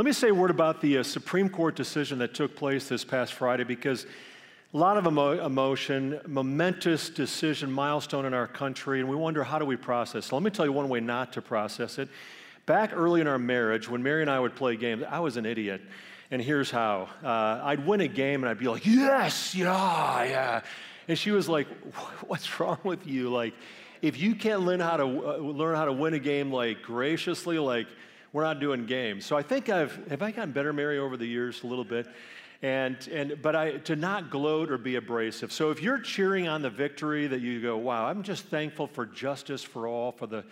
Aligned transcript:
Let 0.00 0.06
me 0.06 0.12
say 0.12 0.30
a 0.30 0.34
word 0.34 0.50
about 0.50 0.80
the 0.80 0.96
uh, 0.96 1.02
Supreme 1.02 1.50
Court 1.50 1.76
decision 1.76 2.20
that 2.20 2.32
took 2.32 2.56
place 2.56 2.88
this 2.88 3.04
past 3.04 3.34
Friday 3.34 3.64
because 3.64 4.06
a 4.72 4.78
lot 4.78 4.96
of 4.96 5.06
emo- 5.06 5.44
emotion, 5.44 6.18
momentous 6.26 7.10
decision, 7.10 7.70
milestone 7.70 8.24
in 8.24 8.32
our 8.32 8.46
country, 8.46 9.00
and 9.00 9.10
we 9.10 9.14
wonder 9.14 9.44
how 9.44 9.58
do 9.58 9.66
we 9.66 9.76
process. 9.76 10.24
So 10.24 10.36
let 10.36 10.42
me 10.42 10.50
tell 10.50 10.64
you 10.64 10.72
one 10.72 10.88
way 10.88 11.00
not 11.00 11.34
to 11.34 11.42
process 11.42 11.98
it. 11.98 12.08
Back 12.64 12.92
early 12.94 13.20
in 13.20 13.26
our 13.26 13.38
marriage, 13.38 13.90
when 13.90 14.02
Mary 14.02 14.22
and 14.22 14.30
I 14.30 14.40
would 14.40 14.56
play 14.56 14.74
games, 14.74 15.04
I 15.06 15.20
was 15.20 15.36
an 15.36 15.44
idiot. 15.44 15.82
And 16.30 16.40
here's 16.40 16.70
how 16.70 17.10
uh, 17.22 17.60
I'd 17.62 17.86
win 17.86 18.00
a 18.00 18.08
game 18.08 18.42
and 18.42 18.48
I'd 18.48 18.58
be 18.58 18.68
like, 18.68 18.86
yes, 18.86 19.54
yeah, 19.54 20.24
yeah. 20.24 20.60
And 21.08 21.18
she 21.18 21.30
was 21.30 21.46
like, 21.46 21.66
what's 22.26 22.58
wrong 22.58 22.78
with 22.84 23.06
you? 23.06 23.28
Like, 23.28 23.52
if 24.00 24.18
you 24.18 24.34
can't 24.34 24.62
learn 24.62 24.80
how 24.80 24.96
to, 24.96 25.04
uh, 25.04 25.36
learn 25.36 25.76
how 25.76 25.84
to 25.84 25.92
win 25.92 26.14
a 26.14 26.18
game 26.18 26.50
like 26.50 26.80
graciously, 26.80 27.58
like, 27.58 27.86
we're 28.32 28.44
not 28.44 28.60
doing 28.60 28.86
games. 28.86 29.26
So 29.26 29.36
I 29.36 29.42
think 29.42 29.68
I've, 29.68 29.94
have 30.08 30.22
I 30.22 30.30
gotten 30.30 30.52
better, 30.52 30.72
Mary, 30.72 30.98
over 30.98 31.16
the 31.16 31.26
years 31.26 31.62
a 31.62 31.66
little 31.66 31.84
bit? 31.84 32.06
and, 32.62 33.08
and 33.08 33.40
but 33.40 33.56
I 33.56 33.78
to 33.78 33.96
not 33.96 34.30
gloat 34.30 34.70
or 34.70 34.78
be 34.78 34.96
abrasive. 34.96 35.52
So 35.52 35.70
if 35.70 35.82
you're 35.82 35.98
cheering 35.98 36.46
on 36.46 36.62
the 36.62 36.70
victory, 36.70 37.26
that 37.26 37.40
you 37.40 37.60
go, 37.60 37.76
wow, 37.76 38.06
I'm 38.06 38.22
just 38.22 38.44
thankful 38.46 38.86
for 38.86 39.06
justice 39.06 39.62
for 39.62 39.86
all, 39.86 40.12
for 40.12 40.26
the 40.26 40.44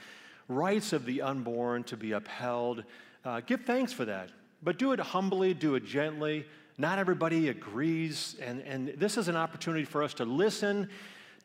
rights 0.48 0.92
of 0.92 1.04
the 1.04 1.20
unborn 1.20 1.84
to 1.84 1.96
be 1.96 2.12
upheld. 2.12 2.84
Uh, 3.24 3.40
give 3.40 3.62
thanks 3.62 3.92
for 3.92 4.06
that, 4.06 4.30
but 4.62 4.78
do 4.78 4.92
it 4.92 5.00
humbly, 5.00 5.52
do 5.52 5.74
it 5.74 5.84
gently. 5.84 6.46
Not 6.78 6.98
everybody 6.98 7.48
agrees, 7.48 8.36
and, 8.40 8.60
and 8.62 8.94
this 8.96 9.16
is 9.18 9.28
an 9.28 9.36
opportunity 9.36 9.84
for 9.84 10.02
us 10.02 10.14
to 10.14 10.24
listen, 10.24 10.88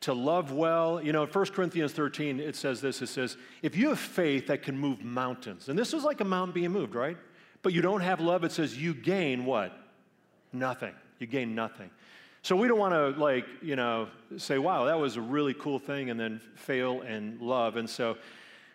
to 0.04 0.12
love 0.12 0.52
well. 0.52 1.02
You 1.02 1.12
know, 1.12 1.22
in 1.22 1.30
1 1.30 1.46
Corinthians 1.46 1.92
13, 1.92 2.38
it 2.38 2.56
says 2.56 2.82
this 2.82 3.00
it 3.00 3.06
says, 3.06 3.38
If 3.62 3.74
you 3.74 3.88
have 3.88 3.98
faith 3.98 4.46
that 4.48 4.62
can 4.62 4.78
move 4.78 5.02
mountains, 5.02 5.70
and 5.70 5.78
this 5.78 5.94
is 5.94 6.04
like 6.04 6.20
a 6.20 6.24
mountain 6.24 6.52
being 6.52 6.72
moved, 6.72 6.94
right? 6.94 7.16
But 7.62 7.72
you 7.72 7.80
don't 7.80 8.02
have 8.02 8.20
love, 8.20 8.44
it 8.44 8.52
says 8.52 8.76
you 8.76 8.92
gain 8.92 9.46
what? 9.46 9.72
Nothing. 10.52 10.94
You 11.18 11.26
gain 11.26 11.54
nothing. 11.54 11.90
So 12.42 12.54
we 12.54 12.68
don't 12.68 12.78
want 12.78 12.92
to 12.92 13.18
like, 13.18 13.46
you 13.62 13.76
know, 13.76 14.08
say, 14.36 14.58
wow, 14.58 14.84
that 14.84 14.98
was 14.98 15.16
a 15.16 15.22
really 15.22 15.54
cool 15.54 15.78
thing 15.78 16.10
and 16.10 16.20
then 16.20 16.38
fail 16.54 17.00
and 17.00 17.40
love. 17.40 17.76
And 17.76 17.88
so 17.88 18.18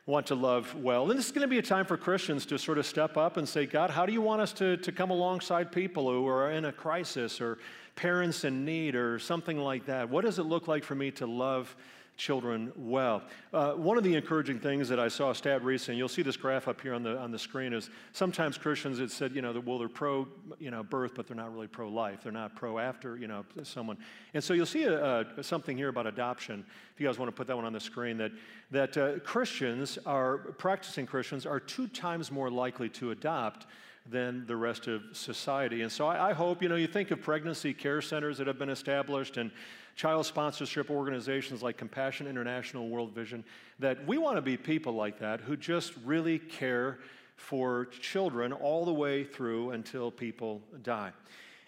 want 0.10 0.26
to 0.26 0.36
love 0.36 0.74
well. 0.74 1.08
And 1.08 1.20
this 1.20 1.28
is 1.28 1.32
going 1.32 1.44
to 1.44 1.48
be 1.48 1.60
a 1.60 1.62
time 1.62 1.86
for 1.86 1.96
Christians 1.96 2.44
to 2.48 2.58
sort 2.58 2.80
of 2.80 2.86
step 2.88 3.16
up 3.16 3.38
and 3.38 3.48
say, 3.48 3.68
God, 3.68 3.92
how 3.92 4.08
do 4.08 4.12
you 4.12 4.24
want 4.24 4.42
us 4.42 4.52
to, 4.54 4.76
to 4.78 4.92
come 4.92 5.12
alongside 5.12 5.72
people 5.72 6.12
who 6.12 6.28
are 6.28 6.52
in 6.52 6.66
a 6.66 6.72
crisis 6.72 7.40
or 7.40 7.60
parents 7.96 8.44
in 8.44 8.66
need 8.66 8.96
or 8.96 9.20
something 9.20 9.60
like 9.60 9.86
that? 9.86 10.10
What 10.10 10.26
does 10.26 10.40
it 10.40 10.44
look 10.44 10.68
like 10.68 10.84
for 10.84 10.96
me 10.96 11.12
to 11.12 11.28
love 11.28 11.76
children 12.20 12.72
well. 12.76 13.24
Uh, 13.54 13.72
one 13.72 13.98
of 13.98 14.04
the 14.04 14.14
encouraging 14.14 14.60
things 14.60 14.90
that 14.90 15.00
I 15.00 15.08
saw 15.08 15.32
stat 15.34 15.64
recently, 15.64 15.98
you'll 15.98 16.10
see 16.10 16.22
this 16.22 16.38
graph 16.38 16.68
up 16.68 16.82
here 16.82 16.94
on 16.94 17.02
the, 17.02 17.18
on 17.18 17.32
the 17.32 17.40
screen, 17.40 17.74
is 17.74 17.90
sometimes 18.12 18.58
Christians, 18.58 19.00
it 19.00 19.10
said, 19.10 19.34
you 19.34 19.42
know, 19.42 19.60
well, 19.66 19.80
they're 19.80 19.88
pro, 19.88 20.28
you 20.60 20.70
know, 20.70 20.84
birth, 20.84 21.14
but 21.16 21.26
they're 21.26 21.38
not 21.38 21.52
really 21.52 21.68
pro-life. 21.68 22.20
They're 22.22 22.32
not 22.32 22.56
pro 22.56 22.78
after, 22.78 23.18
you 23.18 23.28
know, 23.28 23.46
someone. 23.64 23.98
And 24.34 24.44
so 24.44 24.54
you'll 24.54 24.66
see 24.66 24.84
a, 24.84 25.22
a, 25.38 25.44
something 25.44 25.78
here 25.78 25.88
about 25.88 26.06
adoption, 26.06 26.66
if 26.94 27.00
you 27.00 27.08
guys 27.08 27.18
want 27.18 27.30
to 27.30 27.36
put 27.36 27.48
that 27.48 27.56
one 27.56 27.66
on 27.66 27.74
the 27.74 27.80
screen, 27.80 28.18
that, 28.18 28.34
that 28.72 28.98
uh, 28.98 29.20
Christians 29.20 29.98
are, 30.06 30.38
practicing 30.38 31.06
Christians 31.06 31.46
are 31.46 31.60
two 31.60 31.88
times 31.88 32.32
more 32.32 32.52
likely 32.52 32.90
to 32.90 33.12
adopt 33.12 33.66
than 34.10 34.46
the 34.46 34.56
rest 34.56 34.88
of 34.88 35.04
society. 35.14 35.84
And 35.84 35.92
so 35.92 36.08
I, 36.08 36.32
I, 36.32 36.34
hope, 36.34 36.62
you 36.62 36.70
know, 36.70 36.76
you 36.76 36.88
think 36.88 37.12
of 37.12 37.22
pregnancy 37.22 37.74
care 37.74 38.02
centers 38.02 38.38
that 38.40 38.48
have 38.48 38.58
been 38.58 38.70
established 38.70 39.38
and 39.38 39.52
child 40.00 40.26
sponsorship 40.26 40.90
organizations 40.90 41.62
like 41.62 41.76
Compassion 41.76 42.26
International, 42.26 42.88
World 42.88 43.14
Vision, 43.14 43.44
that 43.80 44.08
we 44.08 44.18
want 44.18 44.38
to 44.38 44.42
be 44.42 44.56
people 44.56 44.94
like 44.94 45.20
that 45.20 45.42
who 45.42 45.58
just 45.58 45.92
really 46.06 46.40
care 46.40 47.00
for 47.36 47.84
children 48.00 48.54
all 48.54 48.86
the 48.86 48.94
way 48.94 49.26
through 49.26 49.72
until 49.72 50.10
people 50.10 50.62
die. 50.84 51.12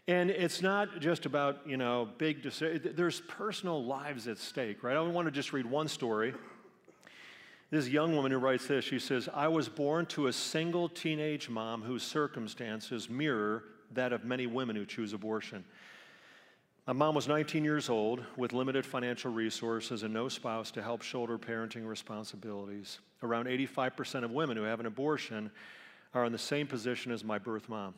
And 0.07 0.29
it's 0.29 0.61
not 0.61 1.01
just 1.01 1.25
about, 1.25 1.59
you 1.67 1.75
know, 1.75 2.07
big 2.17 2.41
decisions. 2.41 2.95
There's 2.95 3.19
personal 3.19 3.83
lives 3.83 4.29
at 4.29 4.37
stake, 4.37 4.81
right? 4.81 4.95
I 4.95 5.01
want 5.01 5.25
to 5.27 5.31
just 5.31 5.51
read 5.51 5.65
one 5.65 5.89
story. 5.89 6.33
This 7.69 7.89
young 7.89 8.15
woman 8.15 8.31
who 8.31 8.37
writes 8.37 8.65
this, 8.65 8.85
she 8.85 8.99
says, 8.99 9.27
I 9.33 9.49
was 9.49 9.67
born 9.67 10.05
to 10.05 10.27
a 10.27 10.33
single 10.33 10.87
teenage 10.87 11.49
mom 11.49 11.81
whose 11.81 12.03
circumstances 12.03 13.09
mirror 13.09 13.65
that 13.91 14.13
of 14.13 14.23
many 14.23 14.47
women 14.47 14.77
who 14.77 14.85
choose 14.85 15.11
abortion. 15.11 15.65
My 16.91 17.05
mom 17.05 17.15
was 17.15 17.29
19 17.29 17.63
years 17.63 17.87
old 17.87 18.21
with 18.35 18.51
limited 18.51 18.85
financial 18.85 19.31
resources 19.31 20.03
and 20.03 20.13
no 20.13 20.27
spouse 20.27 20.71
to 20.71 20.81
help 20.81 21.03
shoulder 21.03 21.37
parenting 21.37 21.87
responsibilities. 21.87 22.99
Around 23.23 23.45
85% 23.45 24.25
of 24.25 24.31
women 24.31 24.57
who 24.57 24.63
have 24.63 24.81
an 24.81 24.85
abortion 24.85 25.51
are 26.13 26.25
in 26.25 26.33
the 26.33 26.37
same 26.37 26.67
position 26.67 27.13
as 27.13 27.23
my 27.23 27.37
birth 27.37 27.69
mom. 27.69 27.93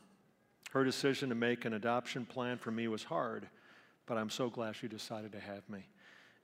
Her 0.74 0.84
decision 0.84 1.30
to 1.30 1.34
make 1.34 1.66
an 1.66 1.74
adoption 1.74 2.24
plan 2.24 2.60
for 2.60 2.70
me 2.70 2.88
was 2.88 3.04
hard, 3.04 3.48
but 4.06 4.20
I'm 4.20 4.30
so 4.30 4.48
glad 4.48 4.76
she 4.76 4.88
decided 4.88 5.32
to 5.32 5.40
have 5.40 5.68
me. 5.68 5.88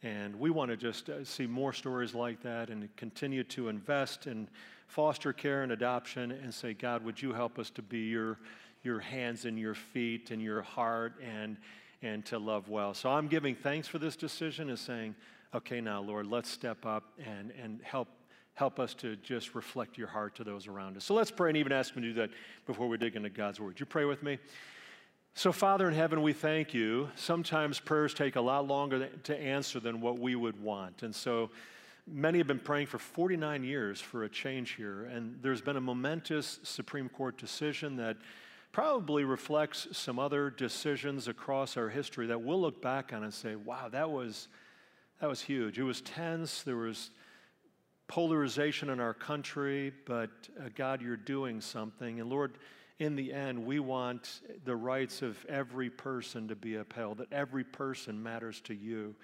And 0.02 0.36
we 0.40 0.50
want 0.50 0.72
to 0.72 0.76
just 0.76 1.08
uh, 1.08 1.24
see 1.24 1.46
more 1.46 1.72
stories 1.72 2.16
like 2.16 2.42
that 2.42 2.72
and 2.72 2.90
continue 2.96 3.44
to 3.44 3.70
invest 3.70 4.26
in 4.26 4.50
foster 4.88 5.34
care 5.34 5.62
and 5.62 5.72
adoption 5.72 6.32
and 6.32 6.52
say, 6.52 6.74
God, 6.74 7.06
would 7.06 7.22
you 7.22 7.32
help 7.32 7.60
us 7.60 7.70
to 7.70 7.84
be 7.84 8.08
your, 8.08 8.40
your 8.82 9.02
hands 9.02 9.46
and 9.46 9.60
your 9.60 9.76
feet 9.76 10.32
and 10.32 10.42
your 10.42 10.64
heart 10.64 11.14
and 11.24 11.56
and 12.02 12.26
to 12.26 12.40
love 12.40 12.70
well. 12.70 12.94
So 12.94 13.10
I'm 13.10 13.28
giving 13.28 13.56
thanks 13.56 13.88
for 13.88 14.00
this 14.00 14.16
decision 14.16 14.70
and 14.70 14.80
saying, 14.80 15.16
okay, 15.54 15.82
now, 15.82 16.02
Lord, 16.02 16.28
let's 16.28 16.50
step 16.50 16.86
up 16.86 17.04
and, 17.26 17.52
and 17.62 17.82
help, 17.84 18.08
help 18.54 18.80
us 18.80 18.94
to 18.96 19.16
just 19.18 19.56
reflect 19.56 19.98
your 19.98 20.08
heart 20.08 20.36
to 20.36 20.44
those 20.44 20.68
around 20.68 20.98
us. 20.98 21.04
So 21.04 21.14
let's 21.14 21.32
pray 21.32 21.50
and 21.50 21.58
even 21.58 21.72
ask 21.72 21.94
Him 21.94 22.04
to 22.04 22.10
do 22.10 22.14
that 22.16 22.30
before 22.66 22.88
we 22.88 22.98
dig 22.98 23.16
into 23.16 23.30
God's 23.30 23.60
Word. 23.60 23.80
You 23.80 23.86
pray 23.86 24.06
with 24.06 24.24
me? 24.24 24.38
So, 25.36 25.52
Father 25.52 25.88
in 25.88 25.94
heaven, 25.94 26.22
we 26.22 26.34
thank 26.34 26.74
you. 26.74 27.10
Sometimes 27.16 27.80
prayers 27.80 28.14
take 28.14 28.36
a 28.36 28.42
lot 28.42 28.68
longer 28.68 29.08
to 29.08 29.38
answer 29.38 29.80
than 29.80 30.02
what 30.02 30.20
we 30.20 30.36
would 30.36 30.62
want. 30.62 31.04
And 31.04 31.14
so, 31.16 31.52
many 32.12 32.40
have 32.40 32.48
been 32.48 32.60
praying 32.60 32.88
for 32.88 32.98
49 32.98 33.64
years 33.64 34.02
for 34.02 34.24
a 34.24 34.30
change 34.30 34.72
here. 34.72 35.06
And 35.06 35.38
there's 35.42 35.62
been 35.62 35.78
a 35.78 35.82
momentous 35.82 36.60
Supreme 36.64 37.10
Court 37.10 37.38
decision 37.38 37.96
that 37.98 38.18
probably 38.72 39.24
reflects 39.24 39.88
some 39.92 40.20
other 40.20 40.50
decisions 40.50 41.28
across 41.28 41.76
our 41.76 41.90
history 41.90 42.28
that 42.28 42.42
we'll 42.42 42.62
look 42.62 42.82
back 42.82 43.12
on 43.14 43.24
and 43.24 43.34
say, 43.34 43.56
wow, 43.56 43.90
that 43.90 44.10
was, 44.10 44.48
that 45.20 45.28
was 45.28 45.42
huge. 45.42 45.80
It 45.80 45.84
was 45.84 46.02
tense. 46.02 46.64
There 46.64 46.78
was 46.78 47.12
polarization 48.08 48.90
in 48.90 49.00
our 49.00 49.14
country, 49.14 49.94
but 50.06 50.30
uh, 50.60 50.70
God, 50.76 51.02
you're 51.02 51.18
doing 51.18 51.62
something. 51.62 52.20
And 52.20 52.30
Lord, 52.30 52.58
in 53.00 53.16
the 53.16 53.32
end, 53.34 53.66
we 53.66 53.80
want 53.80 54.42
the 54.66 54.76
rights 54.76 55.22
of 55.22 55.44
every 55.48 55.90
person 55.90 56.48
to 56.50 56.56
be 56.56 56.76
upheld, 56.76 57.20
that 57.20 57.32
every 57.32 57.64
person 57.64 58.22
matters 58.22 58.62
to 58.62 58.74
you. 58.74 59.16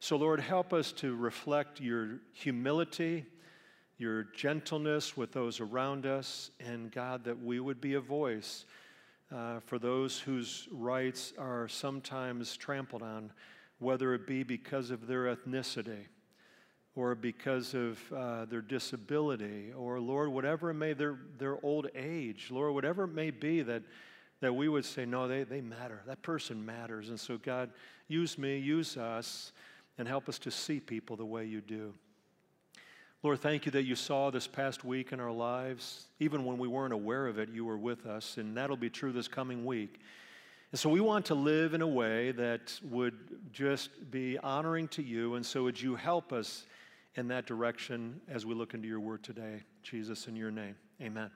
So, 0.00 0.16
Lord, 0.16 0.38
help 0.40 0.72
us 0.72 0.92
to 0.92 1.16
reflect 1.16 1.80
your 1.80 2.20
humility, 2.32 3.26
your 3.98 4.22
gentleness 4.34 5.16
with 5.16 5.32
those 5.32 5.60
around 5.60 6.06
us, 6.06 6.50
and 6.60 6.90
God, 6.92 7.24
that 7.24 7.42
we 7.42 7.58
would 7.58 7.80
be 7.80 7.94
a 7.94 8.00
voice 8.00 8.64
uh, 9.34 9.58
for 9.66 9.78
those 9.78 10.20
whose 10.20 10.68
rights 10.70 11.32
are 11.36 11.66
sometimes 11.68 12.56
trampled 12.56 13.02
on, 13.02 13.32
whether 13.80 14.14
it 14.14 14.26
be 14.26 14.44
because 14.44 14.90
of 14.90 15.06
their 15.06 15.34
ethnicity 15.34 16.06
or 16.94 17.14
because 17.14 17.74
of 17.74 17.98
uh, 18.12 18.44
their 18.46 18.60
disability, 18.60 19.72
or 19.76 20.00
Lord, 20.00 20.30
whatever 20.30 20.70
it 20.70 20.74
may, 20.74 20.94
their, 20.94 21.16
their 21.38 21.64
old 21.64 21.86
age, 21.94 22.48
Lord, 22.50 22.74
whatever 22.74 23.04
it 23.04 23.14
may 23.14 23.30
be 23.30 23.62
that, 23.62 23.82
that 24.40 24.52
we 24.52 24.68
would 24.68 24.84
say, 24.84 25.04
no, 25.04 25.28
they, 25.28 25.44
they 25.44 25.60
matter. 25.60 26.02
That 26.06 26.22
person 26.22 26.64
matters. 26.64 27.08
And 27.08 27.20
so, 27.20 27.38
God, 27.38 27.70
use 28.08 28.36
me, 28.36 28.58
use 28.58 28.96
us, 28.96 29.52
and 29.96 30.08
help 30.08 30.28
us 30.28 30.40
to 30.40 30.50
see 30.50 30.80
people 30.80 31.16
the 31.16 31.24
way 31.24 31.44
you 31.44 31.60
do. 31.60 31.94
Lord, 33.24 33.40
thank 33.40 33.66
you 33.66 33.72
that 33.72 33.82
you 33.82 33.96
saw 33.96 34.30
this 34.30 34.46
past 34.46 34.84
week 34.84 35.10
in 35.10 35.18
our 35.18 35.32
lives. 35.32 36.06
Even 36.20 36.44
when 36.44 36.56
we 36.56 36.68
weren't 36.68 36.92
aware 36.92 37.26
of 37.26 37.36
it, 37.40 37.48
you 37.48 37.64
were 37.64 37.76
with 37.76 38.06
us, 38.06 38.36
and 38.36 38.56
that'll 38.56 38.76
be 38.76 38.88
true 38.88 39.10
this 39.10 39.26
coming 39.26 39.66
week. 39.66 39.98
And 40.70 40.78
so 40.78 40.88
we 40.88 41.00
want 41.00 41.26
to 41.26 41.34
live 41.34 41.74
in 41.74 41.82
a 41.82 41.86
way 41.86 42.30
that 42.30 42.78
would 42.84 43.18
just 43.52 44.12
be 44.12 44.38
honoring 44.38 44.86
to 44.88 45.02
you. 45.02 45.34
And 45.34 45.44
so 45.44 45.64
would 45.64 45.80
you 45.80 45.96
help 45.96 46.32
us 46.32 46.64
in 47.16 47.26
that 47.26 47.44
direction 47.44 48.20
as 48.28 48.46
we 48.46 48.54
look 48.54 48.72
into 48.72 48.86
your 48.86 49.00
word 49.00 49.24
today? 49.24 49.64
Jesus, 49.82 50.28
in 50.28 50.36
your 50.36 50.52
name, 50.52 50.76
amen. 51.02 51.32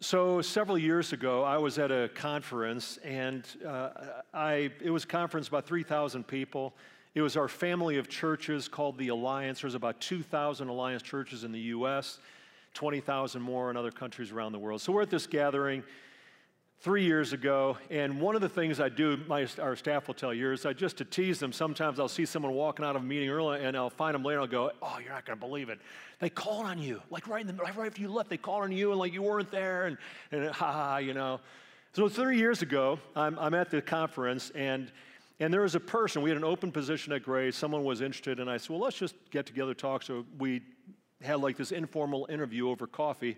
So 0.00 0.42
several 0.42 0.76
years 0.76 1.12
ago, 1.12 1.44
I 1.44 1.56
was 1.56 1.78
at 1.78 1.92
a 1.92 2.10
conference, 2.16 2.98
and 3.04 3.44
uh, 3.64 3.90
I, 4.34 4.72
it 4.82 4.90
was 4.90 5.04
a 5.04 5.08
conference 5.08 5.46
about 5.46 5.68
3,000 5.68 6.26
people. 6.26 6.74
It 7.14 7.22
was 7.22 7.36
our 7.36 7.48
family 7.48 7.96
of 7.98 8.08
churches 8.08 8.68
called 8.68 8.98
the 8.98 9.08
Alliance. 9.08 9.62
There's 9.62 9.74
about 9.74 10.00
2,000 10.00 10.68
Alliance 10.68 11.02
churches 11.02 11.44
in 11.44 11.52
the 11.52 11.60
U.S., 11.60 12.18
20,000 12.74 13.42
more 13.42 13.70
in 13.70 13.76
other 13.76 13.90
countries 13.90 14.30
around 14.30 14.52
the 14.52 14.58
world. 14.58 14.80
So 14.80 14.92
we're 14.92 15.02
at 15.02 15.10
this 15.10 15.26
gathering. 15.26 15.82
three 16.80 17.04
years 17.04 17.32
ago, 17.32 17.76
and 17.90 18.20
one 18.20 18.36
of 18.36 18.40
the 18.40 18.48
things 18.48 18.78
I 18.78 18.88
do, 18.88 19.18
my, 19.26 19.48
our 19.60 19.74
staff 19.74 20.06
will 20.06 20.14
tell 20.14 20.32
you, 20.32 20.52
is 20.52 20.64
I 20.64 20.72
just 20.72 20.96
to 20.98 21.04
tease 21.04 21.40
them, 21.40 21.52
sometimes 21.52 21.98
I'll 21.98 22.06
see 22.06 22.24
someone 22.24 22.52
walking 22.52 22.84
out 22.84 22.94
of 22.94 23.02
a 23.02 23.04
meeting 23.04 23.30
early 23.30 23.64
and 23.64 23.76
I'll 23.76 23.90
find 23.90 24.14
them 24.14 24.22
later 24.22 24.38
and 24.38 24.46
I'll 24.46 24.68
go, 24.68 24.70
oh, 24.80 24.98
you're 25.02 25.12
not 25.12 25.26
going 25.26 25.36
to 25.36 25.44
believe 25.44 25.70
it. 25.70 25.80
They 26.20 26.30
called 26.30 26.66
on 26.66 26.78
you, 26.78 27.02
like 27.10 27.26
right, 27.26 27.40
in 27.40 27.48
the, 27.48 27.60
right 27.60 27.76
after 27.76 28.00
you 28.00 28.08
left, 28.08 28.30
they 28.30 28.36
called 28.36 28.62
on 28.62 28.70
you 28.70 28.90
and 28.90 29.00
like 29.00 29.12
you 29.12 29.22
weren't 29.22 29.50
there 29.50 29.86
and, 29.86 29.98
and 30.30 30.50
ha 30.50 30.72
ha, 30.72 30.96
you 30.98 31.14
know. 31.14 31.40
So 31.94 32.08
three 32.08 32.38
years 32.38 32.62
ago, 32.62 33.00
I'm, 33.16 33.36
I'm 33.40 33.54
at 33.54 33.70
the 33.70 33.82
conference 33.82 34.52
and 34.54 34.92
and 35.40 35.52
there 35.52 35.60
was 35.60 35.74
a 35.74 35.80
person, 35.80 36.22
we 36.22 36.30
had 36.30 36.36
an 36.36 36.44
open 36.44 36.72
position 36.72 37.12
at 37.12 37.22
Grace, 37.22 37.56
someone 37.56 37.84
was 37.84 38.00
interested, 38.00 38.40
and 38.40 38.50
I 38.50 38.56
said, 38.56 38.70
well, 38.70 38.80
let's 38.80 38.98
just 38.98 39.14
get 39.30 39.46
together, 39.46 39.72
talk. 39.72 40.02
So 40.02 40.26
we 40.38 40.62
had 41.22 41.40
like 41.40 41.56
this 41.56 41.70
informal 41.72 42.26
interview 42.30 42.68
over 42.68 42.86
coffee 42.86 43.36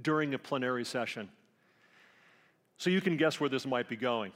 during 0.00 0.34
a 0.34 0.38
plenary 0.38 0.84
session. 0.84 1.28
So 2.78 2.90
you 2.90 3.00
can 3.00 3.16
guess 3.16 3.40
where 3.40 3.48
this 3.48 3.66
might 3.66 3.88
be 3.88 3.96
going. 3.96 4.32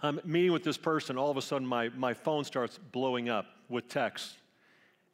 I'm 0.00 0.20
meeting 0.24 0.52
with 0.52 0.62
this 0.62 0.76
person, 0.76 1.16
all 1.18 1.30
of 1.30 1.36
a 1.36 1.42
sudden 1.42 1.66
my, 1.66 1.88
my 1.90 2.14
phone 2.14 2.44
starts 2.44 2.78
blowing 2.92 3.28
up 3.28 3.46
with 3.68 3.88
texts. 3.88 4.36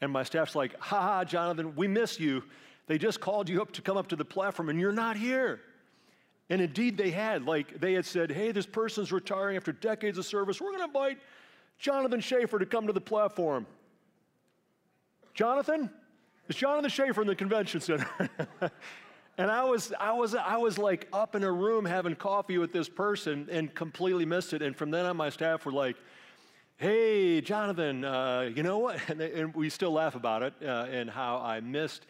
And 0.01 0.13
my 0.13 0.23
staff's 0.23 0.55
like, 0.55 0.79
ha 0.79 1.01
ha, 1.01 1.25
Jonathan, 1.25 1.75
we 1.75 1.89
miss 1.89 2.21
you. 2.21 2.45
They 2.87 2.99
just 2.99 3.21
called 3.21 3.49
you 3.49 3.63
up 3.63 3.73
to 3.73 3.83
come 3.83 3.97
up 3.97 4.09
to 4.09 4.17
the 4.17 4.25
platform 4.25 4.69
and 4.69 4.79
you're 4.79 4.93
not 4.93 5.17
here. 5.17 5.61
And 6.51 6.61
indeed 6.61 6.97
they 6.97 7.11
had. 7.11 7.45
Like 7.45 7.81
they 7.81 7.95
had 7.95 8.05
said, 8.05 8.31
hey, 8.31 8.53
this 8.53 8.67
person's 8.67 9.13
retiring 9.13 9.57
after 9.57 9.73
decades 9.73 10.19
of 10.19 10.27
service. 10.27 10.61
We're 10.61 10.71
going 10.71 10.81
to 10.81 10.85
invite 10.85 11.19
Jonathan 11.79 12.21
Schaefer 12.21 12.59
to 12.59 12.67
come 12.67 12.87
to 12.87 12.93
the 12.93 13.01
platform. 13.01 13.67
Jonathan? 15.33 15.91
Is 16.49 16.57
Jonathan 16.57 16.91
Schaefer 16.91 17.23
in 17.23 17.27
the 17.27 17.35
convention 17.35 17.81
center? 17.81 18.09
And 19.37 19.51
I 19.51 19.65
was, 19.65 19.93
I, 19.99 20.13
was, 20.13 20.35
I 20.35 20.57
was 20.57 20.79
like 20.79 21.09
up 21.13 21.35
in 21.35 21.43
a 21.43 21.51
room 21.51 21.85
having 21.85 22.15
coffee 22.15 22.59
with 22.59 22.73
this 22.73 22.89
person 22.89 23.49
and 23.51 23.75
completely 23.75 24.25
missed 24.25 24.53
it. 24.53 24.63
And 24.63 24.77
from 24.77 24.93
then 24.93 25.07
on, 25.07 25.17
my 25.17 25.29
staff 25.29 25.67
were 25.67 25.73
like, 25.73 25.97
hey, 26.77 27.41
Jonathan, 27.41 28.05
uh, 28.05 28.51
you 28.55 28.63
know 28.63 28.79
what? 28.79 28.99
And, 29.09 29.21
they, 29.21 29.33
and, 29.33 29.55
we 29.55 29.71
still 29.71 29.93
laugh 29.93 30.15
about 30.15 30.43
it 30.43 30.55
uh, 30.63 30.87
and 30.89 31.11
how 31.11 31.39
I 31.39 31.61
missed 31.61 32.07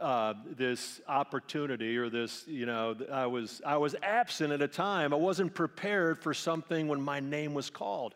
uh, 0.00 0.34
this 0.56 1.00
opportunity 1.08 1.96
or 1.96 2.10
this, 2.10 2.44
you 2.46 2.66
know, 2.66 2.96
I 3.12 3.26
was, 3.26 3.62
I 3.64 3.76
was 3.76 3.94
absent 4.02 4.52
at 4.52 4.62
a 4.62 4.68
time. 4.68 5.12
I 5.12 5.16
wasn't 5.16 5.54
prepared 5.54 6.18
for 6.18 6.34
something 6.34 6.88
when 6.88 7.00
my 7.00 7.20
name 7.20 7.54
was 7.54 7.70
called. 7.70 8.14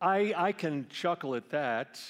I, 0.00 0.34
I 0.36 0.52
can 0.52 0.86
chuckle 0.88 1.34
at 1.34 1.50
that, 1.50 2.00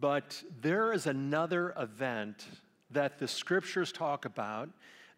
but 0.00 0.42
there 0.60 0.92
is 0.92 1.06
another 1.06 1.72
event 1.78 2.46
that 2.90 3.18
the 3.18 3.28
scriptures 3.28 3.92
talk 3.92 4.24
about 4.24 4.68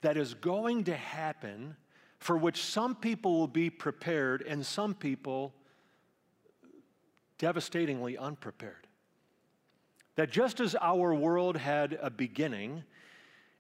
that 0.03 0.17
is 0.17 0.35
going 0.35 0.85
to 0.85 0.97
happen 0.97 1.77
for 2.19 2.37
which 2.37 2.63
some 2.63 2.95
people 2.95 3.39
will 3.39 3.49
be 3.49 3.71
prepared 3.71 4.43
and 4.43 4.65
some 4.65 4.95
people 4.95 5.55
devastatingly 7.39 8.19
unprepared. 8.19 8.87
That 10.21 10.31
just 10.31 10.61
as 10.61 10.77
our 10.79 11.15
world 11.15 11.57
had 11.57 11.99
a 12.03 12.11
beginning 12.11 12.85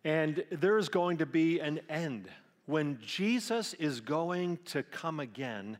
and 0.04 0.44
there 0.50 0.76
is 0.76 0.90
going 0.90 1.16
to 1.16 1.24
be 1.24 1.58
an 1.58 1.80
end, 1.88 2.28
when 2.66 2.98
Jesus 3.00 3.72
is 3.72 4.02
going 4.02 4.58
to 4.66 4.82
come 4.82 5.20
again, 5.20 5.78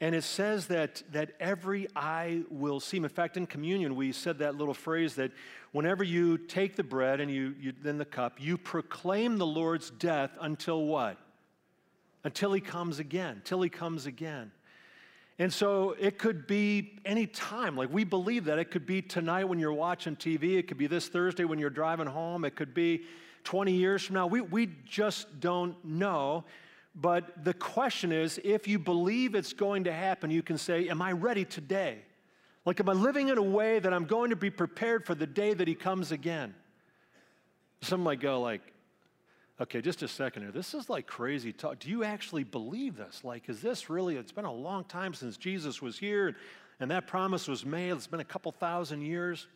and 0.00 0.16
it 0.16 0.24
says 0.24 0.66
that, 0.66 1.04
that 1.12 1.34
every 1.38 1.86
eye 1.94 2.42
will 2.50 2.80
see 2.80 2.96
him. 2.96 3.04
In 3.04 3.10
fact, 3.10 3.36
in 3.36 3.46
communion, 3.46 3.94
we 3.94 4.10
said 4.10 4.38
that 4.38 4.56
little 4.56 4.74
phrase 4.74 5.14
that 5.14 5.30
whenever 5.70 6.02
you 6.02 6.38
take 6.38 6.74
the 6.74 6.82
bread 6.82 7.20
and 7.20 7.30
you, 7.30 7.54
you 7.60 7.72
then 7.80 7.96
the 7.96 8.04
cup, 8.04 8.40
you 8.40 8.58
proclaim 8.58 9.38
the 9.38 9.46
Lord's 9.46 9.90
death 9.90 10.32
until 10.40 10.86
what? 10.86 11.18
Until 12.24 12.52
he 12.52 12.60
comes 12.60 12.98
again, 12.98 13.42
till 13.44 13.62
he 13.62 13.68
comes 13.68 14.06
again. 14.06 14.50
And 15.38 15.52
so 15.52 15.94
it 15.98 16.18
could 16.18 16.46
be 16.46 16.98
any 17.04 17.26
time. 17.26 17.76
Like 17.76 17.92
we 17.92 18.04
believe 18.04 18.46
that. 18.46 18.58
It 18.58 18.70
could 18.70 18.86
be 18.86 19.02
tonight 19.02 19.44
when 19.44 19.58
you're 19.58 19.72
watching 19.72 20.16
TV. 20.16 20.58
It 20.58 20.66
could 20.66 20.78
be 20.78 20.86
this 20.86 21.08
Thursday 21.08 21.44
when 21.44 21.58
you're 21.58 21.70
driving 21.70 22.06
home. 22.06 22.44
It 22.44 22.56
could 22.56 22.72
be 22.72 23.02
20 23.44 23.72
years 23.72 24.02
from 24.02 24.14
now. 24.14 24.26
We, 24.26 24.40
we 24.40 24.70
just 24.86 25.40
don't 25.40 25.82
know. 25.84 26.44
But 26.94 27.44
the 27.44 27.52
question 27.52 28.10
is 28.10 28.40
if 28.42 28.66
you 28.66 28.78
believe 28.78 29.34
it's 29.34 29.52
going 29.52 29.84
to 29.84 29.92
happen, 29.92 30.30
you 30.30 30.42
can 30.42 30.56
say, 30.56 30.88
Am 30.88 31.02
I 31.02 31.12
ready 31.12 31.44
today? 31.44 31.98
Like, 32.64 32.80
am 32.80 32.88
I 32.88 32.94
living 32.94 33.28
in 33.28 33.38
a 33.38 33.42
way 33.42 33.78
that 33.78 33.92
I'm 33.92 34.06
going 34.06 34.30
to 34.30 34.36
be 34.36 34.50
prepared 34.50 35.06
for 35.06 35.14
the 35.14 35.26
day 35.26 35.54
that 35.54 35.68
He 35.68 35.74
comes 35.74 36.10
again? 36.10 36.54
Some 37.82 38.00
might 38.00 38.20
go, 38.20 38.40
like, 38.40 38.62
okay, 39.60 39.80
just 39.80 40.02
a 40.02 40.08
second 40.08 40.42
here. 40.42 40.52
This 40.52 40.74
is 40.74 40.88
like 40.88 41.06
crazy 41.06 41.52
talk. 41.52 41.78
Do 41.78 41.90
you 41.90 42.04
actually 42.04 42.44
believe 42.44 42.96
this? 42.96 43.22
Like, 43.24 43.48
is 43.48 43.60
this 43.60 43.88
really, 43.90 44.16
it's 44.16 44.32
been 44.32 44.44
a 44.44 44.52
long 44.52 44.84
time 44.84 45.14
since 45.14 45.36
Jesus 45.36 45.80
was 45.80 45.98
here 45.98 46.36
and 46.80 46.90
that 46.90 47.06
promise 47.06 47.48
was 47.48 47.64
made. 47.64 47.92
It's 47.92 48.06
been 48.06 48.20
a 48.20 48.24
couple 48.24 48.52
thousand 48.52 49.02
years. 49.02 49.46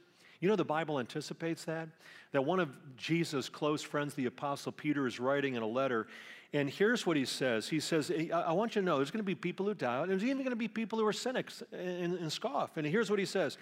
You 0.40 0.48
know, 0.48 0.56
the 0.56 0.64
Bible 0.64 0.98
anticipates 0.98 1.64
that. 1.66 1.88
That 2.32 2.44
one 2.44 2.60
of 2.60 2.70
Jesus' 2.96 3.48
close 3.48 3.82
friends, 3.82 4.14
the 4.14 4.26
Apostle 4.26 4.72
Peter, 4.72 5.06
is 5.06 5.20
writing 5.20 5.54
in 5.54 5.62
a 5.62 5.66
letter. 5.66 6.06
And 6.52 6.68
here's 6.68 7.06
what 7.06 7.16
he 7.16 7.26
says 7.26 7.68
He 7.68 7.78
says, 7.78 8.10
I 8.32 8.52
want 8.52 8.74
you 8.74 8.80
to 8.80 8.86
know 8.86 8.96
there's 8.96 9.10
going 9.10 9.18
to 9.18 9.24
be 9.24 9.34
people 9.34 9.66
who 9.66 9.74
doubt, 9.74 10.04
and 10.04 10.12
there's 10.12 10.24
even 10.24 10.38
going 10.38 10.50
to 10.50 10.56
be 10.56 10.68
people 10.68 10.98
who 10.98 11.06
are 11.06 11.12
cynics 11.12 11.62
and, 11.72 12.18
and 12.18 12.32
scoff. 12.32 12.76
And 12.76 12.86
here's 12.86 13.10
what 13.10 13.18
he 13.18 13.26
says 13.26 13.58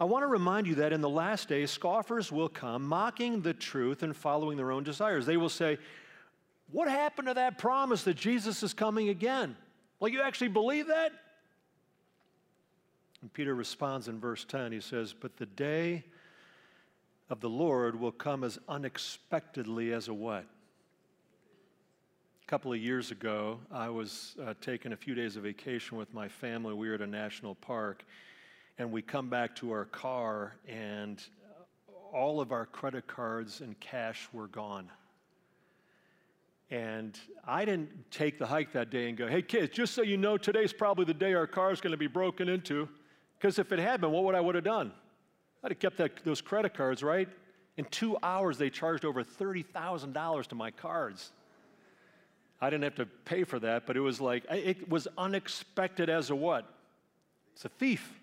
I 0.00 0.04
want 0.04 0.22
to 0.22 0.28
remind 0.28 0.66
you 0.66 0.76
that 0.76 0.92
in 0.92 1.00
the 1.00 1.08
last 1.08 1.48
days, 1.48 1.70
scoffers 1.70 2.30
will 2.30 2.48
come, 2.48 2.86
mocking 2.86 3.42
the 3.42 3.54
truth 3.54 4.02
and 4.02 4.16
following 4.16 4.56
their 4.56 4.70
own 4.70 4.84
desires. 4.84 5.26
They 5.26 5.36
will 5.36 5.48
say, 5.48 5.78
What 6.70 6.88
happened 6.88 7.28
to 7.28 7.34
that 7.34 7.58
promise 7.58 8.04
that 8.04 8.14
Jesus 8.14 8.62
is 8.62 8.72
coming 8.72 9.08
again? 9.08 9.56
Well, 9.98 10.10
you 10.10 10.22
actually 10.22 10.48
believe 10.48 10.86
that? 10.86 11.12
And 13.20 13.32
Peter 13.32 13.54
responds 13.54 14.06
in 14.06 14.20
verse 14.20 14.44
10. 14.44 14.70
He 14.70 14.80
says, 14.80 15.12
But 15.12 15.36
the 15.36 15.46
day 15.46 16.04
of 17.30 17.40
the 17.40 17.50
Lord 17.50 17.98
will 17.98 18.12
come 18.12 18.44
as 18.44 18.58
unexpectedly 18.68 19.92
as 19.92 20.08
a 20.08 20.14
what? 20.14 20.44
A 22.42 22.46
couple 22.46 22.72
of 22.72 22.78
years 22.78 23.10
ago, 23.10 23.58
I 23.70 23.88
was 23.90 24.36
uh, 24.42 24.54
taking 24.60 24.92
a 24.92 24.96
few 24.96 25.14
days 25.14 25.36
of 25.36 25.42
vacation 25.42 25.98
with 25.98 26.14
my 26.14 26.28
family. 26.28 26.72
We 26.72 26.88
were 26.88 26.94
at 26.94 27.02
a 27.02 27.06
national 27.06 27.56
park, 27.56 28.04
and 28.78 28.92
we 28.92 29.02
come 29.02 29.28
back 29.28 29.56
to 29.56 29.72
our 29.72 29.84
car, 29.86 30.54
and 30.68 31.22
all 32.12 32.40
of 32.40 32.52
our 32.52 32.64
credit 32.66 33.06
cards 33.06 33.60
and 33.60 33.78
cash 33.80 34.28
were 34.32 34.46
gone. 34.48 34.88
And 36.70 37.18
I 37.46 37.64
didn't 37.64 38.10
take 38.10 38.38
the 38.38 38.46
hike 38.46 38.72
that 38.72 38.90
day 38.90 39.08
and 39.08 39.16
go, 39.16 39.26
hey, 39.26 39.42
kids, 39.42 39.74
just 39.74 39.94
so 39.94 40.02
you 40.02 40.16
know, 40.16 40.36
today's 40.36 40.72
probably 40.72 41.06
the 41.06 41.14
day 41.14 41.34
our 41.34 41.46
car 41.46 41.72
is 41.72 41.80
going 41.80 41.92
to 41.92 41.98
be 41.98 42.06
broken 42.06 42.48
into. 42.48 42.88
Because 43.38 43.58
if 43.58 43.72
it 43.72 43.78
had 43.78 44.00
been, 44.00 44.10
what 44.10 44.24
would 44.24 44.34
I 44.34 44.40
would 44.40 44.54
have 44.54 44.64
done? 44.64 44.92
I'd 45.64 45.72
have 45.72 45.78
kept 45.78 45.96
that, 45.96 46.24
those 46.24 46.40
credit 46.40 46.74
cards, 46.74 47.02
right? 47.02 47.28
In 47.78 47.84
two 47.86 48.16
hours, 48.22 48.58
they 48.58 48.70
charged 48.70 49.04
over 49.04 49.24
$30,000 49.24 50.46
to 50.46 50.54
my 50.54 50.70
cards. 50.70 51.32
I 52.60 52.70
didn't 52.70 52.84
have 52.84 52.96
to 52.96 53.06
pay 53.06 53.44
for 53.44 53.58
that, 53.60 53.86
but 53.86 53.96
it 53.96 54.00
was 54.00 54.20
like, 54.20 54.44
it 54.50 54.88
was 54.90 55.08
unexpected 55.16 56.10
as 56.10 56.30
a 56.30 56.36
what? 56.36 56.66
It's 57.54 57.64
a 57.64 57.68
thief. 57.68 58.20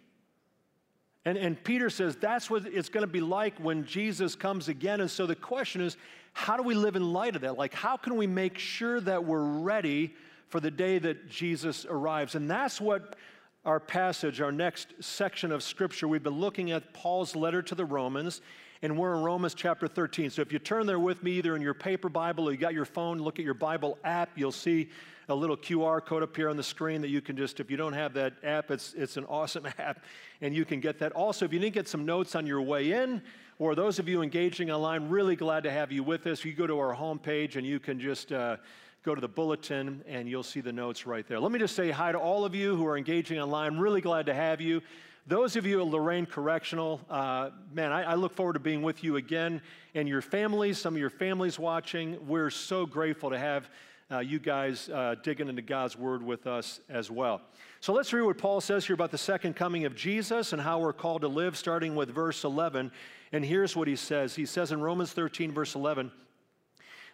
And, 1.25 1.37
and 1.37 1.61
Peter 1.63 1.89
says 1.89 2.15
that's 2.15 2.49
what 2.49 2.65
it's 2.67 2.89
going 2.89 3.05
to 3.05 3.11
be 3.11 3.19
like 3.19 3.57
when 3.57 3.85
Jesus 3.85 4.35
comes 4.35 4.67
again. 4.67 5.01
And 5.01 5.09
so 5.09 5.25
the 5.25 5.35
question 5.35 5.81
is, 5.81 5.97
how 6.33 6.55
do 6.55 6.63
we 6.63 6.75
live 6.75 6.95
in 6.95 7.13
light 7.13 7.35
of 7.35 7.41
that? 7.41 7.57
Like, 7.57 7.73
how 7.73 7.97
can 7.97 8.15
we 8.15 8.27
make 8.27 8.57
sure 8.57 8.99
that 9.01 9.23
we're 9.23 9.43
ready 9.43 10.13
for 10.49 10.59
the 10.59 10.69
day 10.69 10.99
that 10.99 11.29
Jesus 11.29 11.85
arrives? 11.89 12.35
And 12.35 12.49
that's 12.49 12.79
what 12.79 13.15
our 13.63 13.79
passage, 13.79 14.41
our 14.41 14.51
next 14.51 14.93
section 14.99 15.51
of 15.51 15.63
scripture, 15.63 16.07
we've 16.07 16.21
been 16.21 16.39
looking 16.39 16.71
at 16.71 16.93
Paul's 16.93 17.35
letter 17.35 17.63
to 17.63 17.73
the 17.73 17.85
Romans, 17.85 18.41
and 18.81 18.97
we're 18.97 19.15
in 19.15 19.23
Romans 19.23 19.53
chapter 19.53 19.87
13. 19.87 20.29
So 20.29 20.41
if 20.41 20.51
you 20.51 20.59
turn 20.59 20.85
there 20.85 20.99
with 20.99 21.23
me, 21.23 21.33
either 21.33 21.55
in 21.55 21.61
your 21.61 21.73
paper 21.73 22.09
Bible 22.09 22.47
or 22.47 22.51
you 22.51 22.57
got 22.57 22.73
your 22.73 22.85
phone, 22.85 23.19
look 23.19 23.39
at 23.39 23.45
your 23.45 23.53
Bible 23.53 23.97
app, 24.03 24.29
you'll 24.35 24.51
see 24.51 24.89
a 25.27 25.35
little 25.35 25.57
QR 25.57 26.05
code 26.05 26.21
up 26.21 26.35
here 26.35 26.49
on 26.49 26.57
the 26.57 26.63
screen 26.63 27.01
that 27.01 27.09
you 27.09 27.21
can 27.21 27.35
just, 27.35 27.59
if 27.59 27.71
you 27.71 27.77
don't 27.77 27.93
have 27.93 28.13
that 28.13 28.33
app, 28.43 28.69
it's, 28.69 28.93
it's 28.93 29.17
an 29.17 29.25
awesome 29.25 29.65
app, 29.79 30.03
and 30.41 30.55
you 30.55 30.65
can 30.65 30.79
get 30.79 30.99
that. 30.99 31.11
Also, 31.13 31.45
if 31.45 31.53
you 31.53 31.59
didn't 31.59 31.73
get 31.73 31.87
some 31.87 32.05
notes 32.05 32.35
on 32.35 32.45
your 32.45 32.61
way 32.61 32.91
in, 32.91 33.21
or 33.57 33.73
those 33.73 33.99
of 33.99 34.09
you 34.09 34.21
engaging 34.21 34.69
online, 34.69 35.09
really 35.09 35.35
glad 35.35 35.63
to 35.63 35.71
have 35.71 35.91
you 35.91 36.03
with 36.03 36.27
us. 36.27 36.43
You 36.43 36.53
go 36.53 36.67
to 36.67 36.77
our 36.77 36.93
homepage 36.93 37.55
and 37.55 37.65
you 37.65 37.79
can 37.79 37.99
just 37.99 38.33
uh, 38.33 38.57
go 39.03 39.15
to 39.15 39.21
the 39.21 39.29
bulletin 39.29 40.03
and 40.07 40.27
you'll 40.27 40.43
see 40.43 40.59
the 40.59 40.73
notes 40.73 41.07
right 41.07 41.25
there. 41.25 41.39
Let 41.39 41.51
me 41.51 41.59
just 41.59 41.75
say 41.75 41.89
hi 41.89 42.11
to 42.11 42.17
all 42.17 42.43
of 42.43 42.53
you 42.53 42.75
who 42.75 42.85
are 42.85 42.97
engaging 42.97 43.39
online. 43.39 43.77
Really 43.77 44.01
glad 44.01 44.25
to 44.25 44.33
have 44.33 44.59
you. 44.59 44.81
Those 45.27 45.55
of 45.55 45.65
you 45.65 45.81
at 45.81 45.87
Lorain 45.87 46.27
Correctional, 46.27 47.01
uh, 47.09 47.49
man, 47.73 47.91
I, 47.91 48.03
I, 48.03 48.13
look 48.13 48.35
forward 48.35 48.53
to 48.53 48.59
being 48.59 48.83
with 48.83 49.03
you 49.03 49.15
again 49.15 49.59
and 49.95 50.07
your 50.07 50.21
families, 50.21 50.77
some 50.77 50.93
of 50.93 50.99
your 50.99 51.09
families 51.09 51.57
watching. 51.57 52.27
We're 52.27 52.51
so 52.51 52.85
grateful 52.85 53.31
to 53.31 53.39
have 53.39 53.67
uh, 54.11 54.19
you 54.19 54.37
guys 54.37 54.87
uh, 54.87 55.15
digging 55.23 55.49
into 55.49 55.63
God's 55.63 55.97
Word 55.97 56.21
with 56.21 56.45
us 56.45 56.79
as 56.89 57.09
well. 57.09 57.41
So 57.79 57.91
let's 57.91 58.13
read 58.13 58.21
what 58.21 58.37
Paul 58.37 58.61
says 58.61 58.85
here 58.85 58.93
about 58.93 59.09
the 59.09 59.17
second 59.17 59.55
coming 59.55 59.85
of 59.85 59.95
Jesus 59.95 60.53
and 60.53 60.61
how 60.61 60.77
we're 60.77 60.93
called 60.93 61.21
to 61.21 61.27
live, 61.27 61.57
starting 61.57 61.95
with 61.95 62.11
verse 62.11 62.43
11. 62.43 62.91
And 63.31 63.43
here's 63.43 63.75
what 63.75 63.87
he 63.87 63.95
says 63.95 64.35
He 64.35 64.45
says 64.45 64.71
in 64.71 64.79
Romans 64.79 65.11
13, 65.11 65.51
verse 65.51 65.73
11, 65.73 66.11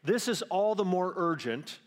this 0.03 0.27
is 0.27 0.41
all 0.49 0.75
the 0.75 0.83
more 0.83 1.13
urgent 1.15 1.79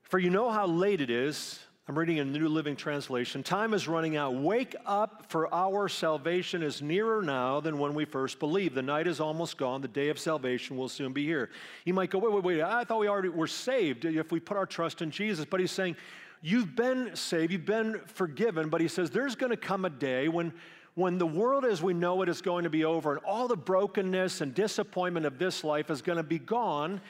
For 0.00 0.18
you 0.18 0.30
know 0.30 0.50
how 0.50 0.66
late 0.66 1.02
it 1.02 1.10
is. 1.10 1.60
I'm 1.88 1.98
reading 1.98 2.20
a 2.20 2.24
New 2.24 2.48
Living 2.48 2.76
Translation. 2.76 3.42
Time 3.42 3.74
is 3.74 3.88
running 3.88 4.16
out. 4.16 4.34
Wake 4.34 4.76
up, 4.86 5.24
for 5.26 5.52
our 5.52 5.88
salvation 5.88 6.62
is 6.62 6.80
nearer 6.80 7.22
now 7.22 7.58
than 7.58 7.76
when 7.76 7.92
we 7.92 8.04
first 8.04 8.38
believed. 8.38 8.76
The 8.76 8.82
night 8.82 9.08
is 9.08 9.18
almost 9.18 9.56
gone. 9.58 9.80
The 9.80 9.88
day 9.88 10.08
of 10.08 10.16
salvation 10.16 10.76
will 10.76 10.88
soon 10.88 11.12
be 11.12 11.24
here. 11.24 11.50
You 11.84 11.92
might 11.92 12.10
go, 12.10 12.20
wait, 12.20 12.32
wait, 12.32 12.44
wait. 12.44 12.62
I 12.62 12.84
thought 12.84 13.00
we 13.00 13.08
already 13.08 13.30
were 13.30 13.48
saved 13.48 14.04
if 14.04 14.30
we 14.30 14.38
put 14.38 14.56
our 14.56 14.64
trust 14.64 15.02
in 15.02 15.10
Jesus. 15.10 15.44
But 15.44 15.58
he's 15.58 15.72
saying, 15.72 15.96
you've 16.40 16.76
been 16.76 17.16
saved, 17.16 17.50
you've 17.50 17.66
been 17.66 18.00
forgiven. 18.06 18.68
But 18.68 18.80
he 18.80 18.86
says, 18.86 19.10
there's 19.10 19.34
going 19.34 19.50
to 19.50 19.56
come 19.56 19.84
a 19.84 19.90
day 19.90 20.28
when 20.28 20.52
when 20.94 21.18
the 21.18 21.26
world 21.26 21.64
as 21.64 21.82
we 21.82 21.94
know 21.94 22.22
it 22.22 22.28
is 22.28 22.42
going 22.42 22.64
to 22.64 22.70
be 22.70 22.84
over 22.84 23.12
and 23.12 23.20
all 23.24 23.48
the 23.48 23.56
brokenness 23.56 24.42
and 24.42 24.54
disappointment 24.54 25.24
of 25.24 25.38
this 25.38 25.64
life 25.64 25.90
is 25.90 26.02
going 26.02 26.18
to 26.18 26.22
be 26.22 26.38
gone, 26.38 27.00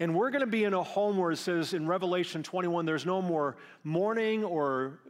and 0.00 0.14
we're 0.14 0.30
going 0.30 0.40
to 0.40 0.46
be 0.46 0.64
in 0.64 0.74
a 0.74 0.82
home 0.82 1.18
where 1.18 1.30
it 1.30 1.36
says 1.36 1.74
in 1.74 1.86
Revelation 1.86 2.42
21 2.42 2.86
there's 2.86 3.06
no 3.06 3.22
more 3.22 3.56
mourning 3.84 4.44
or 4.44 5.00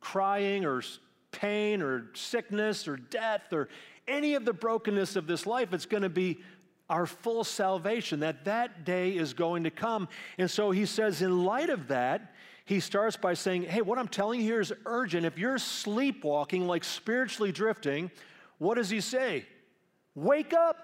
crying 0.00 0.64
or 0.64 0.82
pain 1.32 1.82
or 1.82 2.06
sickness 2.14 2.88
or 2.88 2.96
death 2.96 3.52
or 3.52 3.68
any 4.06 4.34
of 4.34 4.44
the 4.44 4.52
brokenness 4.52 5.16
of 5.16 5.26
this 5.26 5.46
life. 5.46 5.72
It's 5.72 5.86
going 5.86 6.02
to 6.02 6.08
be 6.08 6.38
our 6.88 7.06
full 7.06 7.44
salvation, 7.44 8.20
that 8.20 8.46
that 8.46 8.84
day 8.84 9.10
is 9.10 9.34
going 9.34 9.64
to 9.64 9.70
come. 9.70 10.08
And 10.38 10.50
so 10.50 10.70
he 10.70 10.86
says, 10.86 11.20
in 11.20 11.44
light 11.44 11.68
of 11.68 11.88
that, 11.88 12.34
he 12.64 12.80
starts 12.80 13.16
by 13.16 13.34
saying, 13.34 13.62
Hey, 13.62 13.82
what 13.82 13.98
I'm 13.98 14.08
telling 14.08 14.40
you 14.40 14.46
here 14.46 14.60
is 14.60 14.72
urgent. 14.86 15.24
If 15.24 15.38
you're 15.38 15.58
sleepwalking, 15.58 16.66
like 16.66 16.84
spiritually 16.84 17.52
drifting, 17.52 18.10
what 18.58 18.74
does 18.74 18.90
he 18.90 19.00
say? 19.00 19.46
Wake 20.14 20.52
up. 20.52 20.76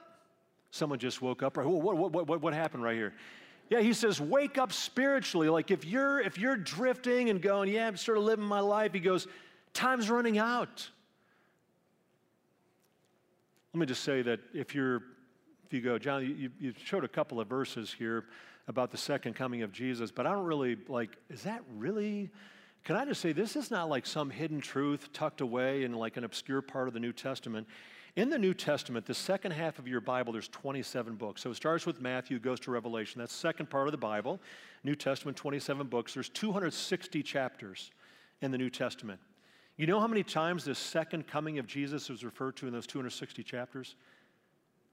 Someone 0.70 0.98
just 0.98 1.20
woke 1.20 1.42
up. 1.42 1.56
Right? 1.56 1.66
What, 1.66 1.96
what, 1.96 2.26
what, 2.26 2.40
what 2.40 2.54
happened 2.54 2.82
right 2.82 2.96
here? 2.96 3.14
Yeah, 3.70 3.80
he 3.80 3.92
says, 3.92 4.20
wake 4.20 4.58
up 4.58 4.72
spiritually. 4.72 5.48
Like 5.48 5.70
if 5.70 5.84
you're 5.84 6.20
if 6.20 6.38
you're 6.38 6.56
drifting 6.56 7.30
and 7.30 7.40
going, 7.40 7.70
yeah, 7.70 7.86
I'm 7.86 7.96
sort 7.96 8.18
of 8.18 8.24
living 8.24 8.44
my 8.44 8.60
life, 8.60 8.92
he 8.92 9.00
goes, 9.00 9.26
time's 9.72 10.10
running 10.10 10.38
out. 10.38 10.88
Let 13.72 13.80
me 13.80 13.86
just 13.86 14.04
say 14.04 14.22
that 14.22 14.40
if 14.52 14.74
you're 14.74 15.02
if 15.66 15.72
you 15.72 15.80
go, 15.80 15.98
John, 15.98 16.24
you, 16.24 16.50
you 16.60 16.74
showed 16.84 17.04
a 17.04 17.08
couple 17.08 17.40
of 17.40 17.48
verses 17.48 17.92
here 17.92 18.26
about 18.68 18.90
the 18.90 18.96
second 18.96 19.34
coming 19.34 19.62
of 19.62 19.72
Jesus, 19.72 20.10
but 20.10 20.26
I 20.26 20.32
don't 20.32 20.44
really 20.44 20.76
like, 20.88 21.16
is 21.28 21.42
that 21.42 21.62
really? 21.76 22.30
Can 22.84 22.96
I 22.96 23.06
just 23.06 23.22
say, 23.22 23.32
this 23.32 23.56
is 23.56 23.70
not 23.70 23.88
like 23.88 24.04
some 24.04 24.28
hidden 24.28 24.60
truth 24.60 25.10
tucked 25.12 25.40
away 25.40 25.84
in 25.84 25.94
like 25.94 26.18
an 26.18 26.24
obscure 26.24 26.60
part 26.60 26.86
of 26.86 26.92
the 26.92 27.00
New 27.00 27.12
Testament. 27.12 27.66
In 28.16 28.30
the 28.30 28.38
New 28.38 28.54
Testament, 28.54 29.06
the 29.06 29.14
second 29.14 29.50
half 29.50 29.80
of 29.80 29.88
your 29.88 30.00
Bible, 30.00 30.32
there's 30.32 30.48
27 30.48 31.16
books. 31.16 31.42
So 31.42 31.50
it 31.50 31.56
starts 31.56 31.84
with 31.84 32.00
Matthew, 32.00 32.38
goes 32.38 32.60
to 32.60 32.70
Revelation. 32.70 33.18
That's 33.18 33.32
second 33.32 33.70
part 33.70 33.88
of 33.88 33.92
the 33.92 33.98
Bible. 33.98 34.40
New 34.84 34.94
Testament, 34.94 35.36
27 35.36 35.88
books. 35.88 36.14
There's 36.14 36.28
260 36.28 37.22
chapters 37.24 37.90
in 38.40 38.52
the 38.52 38.58
New 38.58 38.70
Testament. 38.70 39.18
You 39.76 39.88
know 39.88 39.98
how 39.98 40.06
many 40.06 40.22
times 40.22 40.64
the 40.64 40.76
second 40.76 41.26
coming 41.26 41.58
of 41.58 41.66
Jesus 41.66 42.08
is 42.08 42.22
referred 42.22 42.54
to 42.56 42.68
in 42.68 42.72
those 42.72 42.86
260 42.86 43.42
chapters? 43.42 43.96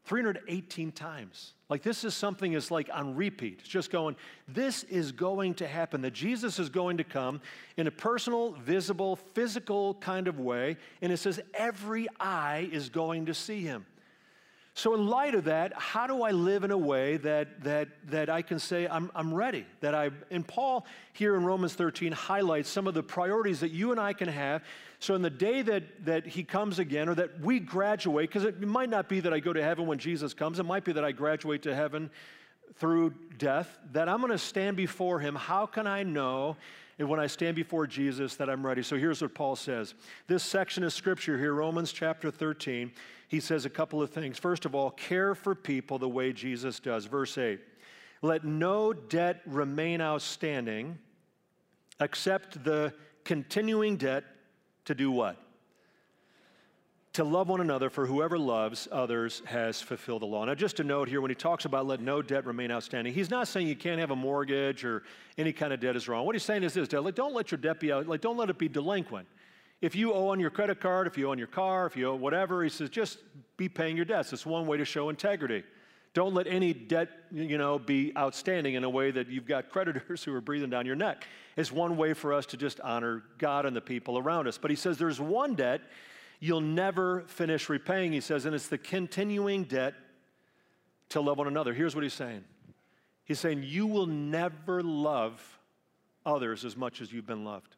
318 0.06 0.92
times. 0.92 1.54
Like 1.70 1.84
this 1.84 2.04
is 2.04 2.14
something 2.14 2.54
is 2.54 2.70
like 2.70 2.90
on 2.94 3.16
repeat. 3.16 3.60
It's 3.60 3.70
just 3.70 3.92
going, 3.92 4.16
this 4.48 4.84
is 4.84 5.12
going 5.12 5.54
to 5.56 5.68
happen, 5.68 6.02
that 6.02 6.12
Jesus 6.12 6.60
is 6.60 6.70
going 6.70 6.98
to 6.98 7.04
come 7.04 7.42
in 7.78 7.88
a 7.88 7.92
personal, 7.92 8.52
visible, 8.54 9.16
physical 9.16 9.94
kind 9.96 10.28
of 10.28 10.40
way. 10.40 10.78
And 11.02 11.14
it 11.14 11.18
says 11.18 11.40
every 11.54 12.08
eye 12.20 12.70
is 12.72 12.90
going 12.90 13.28
to 13.28 13.34
see 13.34 13.62
him. 13.62 13.86
So, 14.74 14.94
in 14.94 15.08
light 15.08 15.36
of 15.36 15.44
that, 15.46 15.74
how 15.76 16.08
do 16.08 16.24
I 16.24 16.32
live 16.32 16.64
in 16.64 16.72
a 16.72 16.78
way 16.78 17.18
that, 17.18 17.62
that, 17.64 17.90
that 18.08 18.30
I 18.30 18.42
can 18.42 18.58
say 18.58 18.88
I'm, 18.88 19.12
I'm 19.14 19.34
ready? 19.34 19.66
That 19.82 19.94
I, 19.94 20.12
and 20.30 20.48
Paul 20.48 20.86
here 21.12 21.36
in 21.36 21.44
Romans 21.44 21.74
13 21.74 22.14
highlights 22.14 22.70
some 22.70 22.88
of 22.88 22.94
the 22.94 23.04
priorities 23.04 23.60
that 23.60 23.72
you 23.72 23.92
and 23.92 24.00
I 24.00 24.14
can 24.14 24.30
have. 24.30 24.64
So, 25.02 25.16
in 25.16 25.22
the 25.22 25.30
day 25.30 25.62
that, 25.64 26.06
that 26.06 26.26
he 26.26 26.44
comes 26.44 26.80
again, 26.80 27.10
or 27.10 27.16
that 27.16 27.42
we 27.42 27.60
graduate, 27.60 28.30
because 28.30 28.46
it 28.46 28.62
might 28.62 28.90
not 28.90 29.10
be 29.10 29.20
that 29.20 29.34
I 29.34 29.40
go 29.40 29.52
to 29.52 29.62
heaven 29.62 29.88
when 29.88 29.98
Jesus 29.98 30.34
comes, 30.34 30.60
it 30.60 30.64
might 30.64 30.86
be 30.86 30.94
that 30.94 31.04
I 31.04 31.12
graduate 31.12 31.64
to 31.64 31.76
heaven 31.76 32.10
through 32.76 33.14
death, 33.38 33.80
that 33.92 34.08
I'm 34.08 34.20
going 34.20 34.32
to 34.32 34.38
stand 34.38 34.78
before 34.78 35.20
him. 35.20 35.36
How 35.36 35.66
can 35.66 35.88
I 35.88 36.04
know 36.04 36.56
when 37.08 37.20
I 37.20 37.28
stand 37.28 37.56
before 37.56 37.88
Jesus 37.88 38.36
that 38.36 38.50
I'm 38.50 38.66
ready. 38.66 38.84
So 38.84 38.98
here's 38.98 39.22
what 39.22 39.34
Paul 39.34 39.56
says. 39.56 39.94
This 40.28 40.44
section 40.44 40.84
of 40.84 40.94
scripture 40.94 41.38
here, 41.38 41.54
Romans 41.54 41.92
chapter 41.92 42.32
13, 42.32 42.92
he 43.28 43.40
says 43.40 43.66
a 43.66 43.70
couple 43.70 44.02
of 44.02 44.10
things. 44.10 44.38
First 44.38 44.66
of 44.66 44.76
all, 44.76 44.92
care 44.92 45.36
for 45.36 45.56
people 45.56 45.98
the 45.98 46.10
way 46.10 46.34
Jesus 46.34 46.80
does. 46.80 47.06
Verse 47.06 47.38
8 47.38 47.60
Let 48.22 48.44
no 48.44 48.94
debt 48.94 49.42
remain 49.46 50.02
outstanding 50.02 51.00
except 52.00 52.64
the 52.64 52.94
continuing 53.24 53.98
debt 53.98 54.24
to 54.92 54.96
do 54.96 55.12
what? 55.12 55.38
to 57.14 57.26
love 57.26 57.50
one 57.50 57.60
another, 57.60 57.90
for 57.90 58.06
whoever 58.06 58.38
loves 58.38 58.88
others 58.90 59.42
has 59.46 59.82
fulfilled 59.82 60.22
the 60.22 60.26
law. 60.26 60.46
Now, 60.46 60.56
just 60.56 60.80
a 60.80 60.84
note 60.84 61.10
here, 61.10 61.20
when 61.20 61.30
he 61.30 61.36
talks 61.36 61.66
about 61.66 61.86
let 61.86 62.00
no 62.00 62.22
debt 62.22 62.46
remain 62.46 62.72
outstanding, 62.72 63.14
he's 63.14 63.30
not 63.30 63.50
saying 63.50 63.68
you 63.68 63.76
can't 63.76 64.00
have 64.00 64.12
a 64.12 64.16
mortgage 64.16 64.86
or 64.86 65.04
any 65.38 65.52
kind 65.52 65.74
of 65.74 65.82
debt 65.82 65.98
is 65.98 66.08
wrong. 66.08 66.26
What 66.26 66.36
he's 66.36 66.44
saying 66.44 66.64
is 66.64 66.74
this: 66.74 66.88
don't 66.88 67.34
let 67.34 67.52
your 67.52 67.58
debt 67.58 67.82
be 67.82 67.92
out, 67.92 68.08
like, 68.08 68.22
don't 68.22 68.38
let 68.38 68.50
it 68.50 68.58
be 68.58 68.70
delinquent. 68.70 69.28
If 69.82 69.96
you 69.96 70.14
owe 70.14 70.30
on 70.30 70.40
your 70.40 70.52
credit 70.52 70.80
card, 70.80 71.08
if 71.08 71.18
you 71.18 71.28
owe 71.28 71.32
on 71.32 71.38
your 71.38 71.48
car, 71.48 71.86
if 71.86 71.98
you 71.98 72.08
owe 72.08 72.16
whatever, 72.16 72.64
he 72.64 72.70
says 72.70 72.90
just 72.90 73.18
be 73.58 73.68
paying 73.68 73.98
your 73.98 74.06
debts. 74.06 74.32
It's 74.32 74.46
one 74.46 74.66
way 74.66 74.78
to 74.78 74.86
show 74.86 75.10
integrity. 75.10 75.64
Don't 76.14 76.34
let 76.34 76.48
any 76.48 76.74
debt, 76.74 77.10
you 77.32 77.58
know, 77.58 77.80
be 77.80 78.12
outstanding 78.18 78.74
in 78.74 78.84
a 78.84 78.90
way 78.90 79.12
that 79.12 79.30
you've 79.30 79.46
got 79.46 79.70
creditors 79.70 80.24
who 80.26 80.34
are 80.34 80.42
breathing 80.42 80.70
down 80.70 80.86
your 80.86 80.96
neck. 80.96 81.26
It's 81.56 81.72
one 81.72 81.98
way 81.98 82.14
for 82.14 82.34
us 82.34 82.46
to 82.48 82.58
just 82.58 82.80
honor 82.82 83.24
God 83.38 83.66
and 83.66 83.76
the 83.76 83.82
people 83.82 84.18
around 84.18 84.48
us. 84.48 84.58
But 84.58 84.72
he 84.72 84.76
says 84.76 84.98
there's 84.98 85.20
one 85.20 85.56
debt 85.56 85.82
you'll 86.40 86.60
never 86.60 87.22
finish 87.28 87.70
repaying, 87.70 88.12
he 88.12 88.20
says, 88.20 88.46
and 88.46 88.56
it's 88.56 88.68
the 88.68 88.78
continuing 88.78 89.64
debt 89.64 89.94
to 91.10 91.22
love 91.22 91.38
one 91.38 91.48
another. 91.48 91.74
Here's 91.74 91.96
what 91.96 92.04
he's 92.04 92.14
saying 92.14 92.44
He's 93.24 93.40
saying, 93.40 93.64
You 93.64 93.88
will 93.88 94.08
never 94.08 94.82
love 94.82 95.60
others 96.26 96.66
as 96.66 96.76
much 96.76 97.02
as 97.02 97.14
you've 97.14 97.28
been 97.28 97.46
loved. 97.46 97.76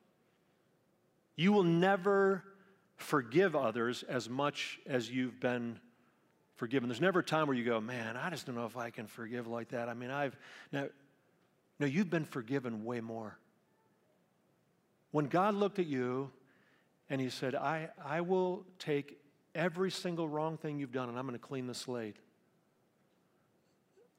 You 1.35 1.51
will 1.51 1.63
never 1.63 2.43
forgive 2.95 3.55
others 3.55 4.03
as 4.03 4.29
much 4.29 4.79
as 4.87 5.09
you've 5.09 5.39
been 5.39 5.79
forgiven. 6.63 6.87
There's 6.87 7.01
never 7.01 7.19
a 7.19 7.23
time 7.23 7.47
where 7.47 7.57
you 7.57 7.65
go, 7.65 7.81
Man, 7.81 8.15
I 8.15 8.29
just 8.29 8.45
don't 8.45 8.55
know 8.55 8.65
if 8.65 8.77
I 8.77 8.89
can 8.89 9.05
forgive 9.05 9.47
like 9.47 9.69
that. 9.69 9.89
I 9.89 9.93
mean, 9.93 10.09
I've. 10.09 10.33
Now, 10.71 10.85
no, 11.77 11.85
you've 11.85 12.09
been 12.09 12.23
forgiven 12.23 12.85
way 12.85 13.01
more. 13.01 13.37
When 15.11 15.25
God 15.25 15.55
looked 15.55 15.79
at 15.79 15.87
you, 15.87 16.31
and 17.09 17.19
he 17.19 17.29
said, 17.29 17.53
I, 17.53 17.89
I 18.01 18.21
will 18.21 18.65
take 18.79 19.19
every 19.53 19.91
single 19.91 20.25
wrong 20.25 20.55
thing 20.55 20.79
you've 20.79 20.93
done 20.93 21.09
and 21.09 21.19
I'm 21.19 21.27
going 21.27 21.37
to 21.37 21.45
clean 21.45 21.67
the 21.67 21.73
slate. 21.73 22.15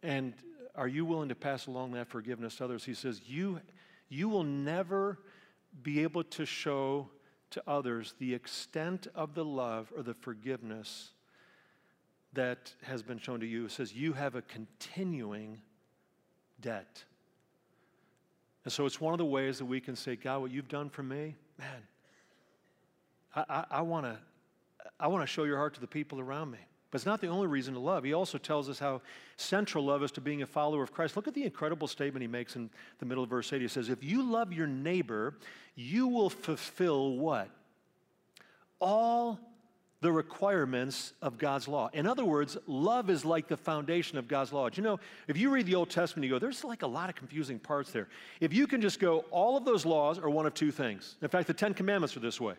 And 0.02 0.34
are 0.74 0.86
you 0.86 1.06
willing 1.06 1.30
to 1.30 1.34
pass 1.34 1.66
along 1.66 1.92
that 1.92 2.08
forgiveness 2.08 2.56
to 2.56 2.64
others? 2.64 2.84
He 2.84 2.92
says, 2.92 3.22
You, 3.24 3.62
you 4.10 4.28
will 4.28 4.44
never 4.44 5.18
be 5.82 6.02
able 6.02 6.24
to 6.24 6.44
show 6.44 7.08
to 7.52 7.62
others 7.66 8.14
the 8.18 8.34
extent 8.34 9.06
of 9.14 9.34
the 9.34 9.46
love 9.46 9.90
or 9.96 10.02
the 10.02 10.12
forgiveness 10.12 11.14
that 12.34 12.72
has 12.82 13.02
been 13.02 13.18
shown 13.18 13.40
to 13.40 13.46
you. 13.46 13.68
Says, 13.68 13.94
You 13.94 14.12
have 14.12 14.34
a 14.34 14.42
continuing 14.42 15.60
debt. 16.60 17.04
And 18.64 18.72
so 18.72 18.86
it's 18.86 19.00
one 19.00 19.12
of 19.12 19.18
the 19.18 19.24
ways 19.24 19.58
that 19.58 19.66
we 19.66 19.80
can 19.80 19.94
say, 19.94 20.16
God, 20.16 20.40
what 20.40 20.50
you've 20.50 20.68
done 20.68 20.88
for 20.88 21.02
me, 21.02 21.36
man, 21.58 21.82
I, 23.36 23.64
I, 23.70 23.82
want 23.82 24.06
to 24.06 24.18
I 24.98 25.08
want 25.08 25.22
to 25.22 25.26
show 25.26 25.44
your 25.44 25.58
heart 25.58 25.74
to 25.74 25.80
the 25.80 25.86
people 25.86 26.20
around 26.20 26.50
me. 26.50 26.58
But 26.90 27.00
it's 27.00 27.06
not 27.06 27.20
the 27.20 27.26
only 27.26 27.48
reason 27.48 27.74
to 27.74 27.80
love. 27.80 28.04
He 28.04 28.12
also 28.12 28.38
tells 28.38 28.70
us 28.70 28.78
how 28.78 29.02
central 29.36 29.84
love 29.84 30.04
is 30.04 30.12
to 30.12 30.20
being 30.20 30.42
a 30.42 30.46
follower 30.46 30.82
of 30.82 30.92
Christ. 30.92 31.16
Look 31.16 31.26
at 31.26 31.34
the 31.34 31.42
incredible 31.42 31.88
statement 31.88 32.22
he 32.22 32.28
makes 32.28 32.54
in 32.54 32.70
the 33.00 33.04
middle 33.04 33.24
of 33.24 33.30
verse 33.30 33.52
8. 33.52 33.60
He 33.60 33.66
says, 33.66 33.88
If 33.88 34.04
you 34.04 34.22
love 34.22 34.52
your 34.52 34.68
neighbor, 34.68 35.34
you 35.74 36.06
will 36.06 36.30
fulfill 36.30 37.16
what? 37.16 37.50
All 38.80 39.40
the 40.04 40.12
requirements 40.12 41.14
of 41.22 41.38
God's 41.38 41.66
law. 41.66 41.88
In 41.94 42.06
other 42.06 42.26
words, 42.26 42.58
love 42.66 43.08
is 43.08 43.24
like 43.24 43.48
the 43.48 43.56
foundation 43.56 44.18
of 44.18 44.28
God's 44.28 44.52
law. 44.52 44.68
Do 44.68 44.78
you 44.78 44.82
know, 44.86 45.00
if 45.28 45.38
you 45.38 45.48
read 45.48 45.64
the 45.64 45.76
Old 45.76 45.88
Testament, 45.88 46.26
you 46.26 46.30
go, 46.30 46.38
there's 46.38 46.62
like 46.62 46.82
a 46.82 46.86
lot 46.86 47.08
of 47.08 47.16
confusing 47.16 47.58
parts 47.58 47.90
there. 47.90 48.08
If 48.38 48.52
you 48.52 48.66
can 48.66 48.82
just 48.82 49.00
go, 49.00 49.24
all 49.30 49.56
of 49.56 49.64
those 49.64 49.86
laws 49.86 50.18
are 50.18 50.28
one 50.28 50.44
of 50.44 50.52
two 50.52 50.70
things. 50.70 51.16
In 51.22 51.28
fact, 51.28 51.46
the 51.46 51.54
Ten 51.54 51.72
Commandments 51.72 52.14
are 52.18 52.20
this 52.20 52.38
way 52.38 52.54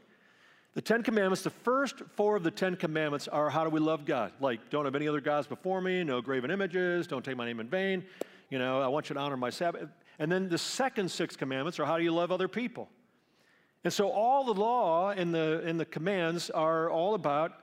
the 0.73 0.81
Ten 0.81 1.03
Commandments, 1.03 1.43
the 1.43 1.51
first 1.51 2.01
four 2.15 2.35
of 2.35 2.41
the 2.41 2.49
Ten 2.49 2.75
Commandments 2.75 3.27
are 3.27 3.47
how 3.51 3.63
do 3.63 3.69
we 3.69 3.79
love 3.79 4.05
God? 4.05 4.31
Like, 4.39 4.71
don't 4.71 4.85
have 4.85 4.95
any 4.95 5.07
other 5.07 5.21
gods 5.21 5.45
before 5.45 5.81
me, 5.81 6.03
no 6.03 6.21
graven 6.21 6.49
images, 6.49 7.05
don't 7.05 7.23
take 7.23 7.37
my 7.37 7.45
name 7.45 7.59
in 7.59 7.69
vain, 7.69 8.03
you 8.49 8.57
know, 8.57 8.81
I 8.81 8.87
want 8.87 9.07
you 9.09 9.13
to 9.13 9.19
honor 9.19 9.37
my 9.37 9.51
Sabbath. 9.51 9.87
And 10.17 10.31
then 10.31 10.49
the 10.49 10.57
second 10.57 11.11
six 11.11 11.35
commandments 11.35 11.79
are 11.79 11.85
how 11.85 11.99
do 11.99 12.03
you 12.03 12.11
love 12.11 12.31
other 12.31 12.47
people? 12.47 12.89
And 13.86 13.94
so 13.94 14.10
all 14.10 14.44
the 14.44 14.60
law 14.60 15.12
and 15.12 15.34
the, 15.34 15.62
and 15.63 15.80
the 15.80 15.86
commands 15.86 16.50
are 16.50 16.89
all 16.89 17.13
about 17.13 17.54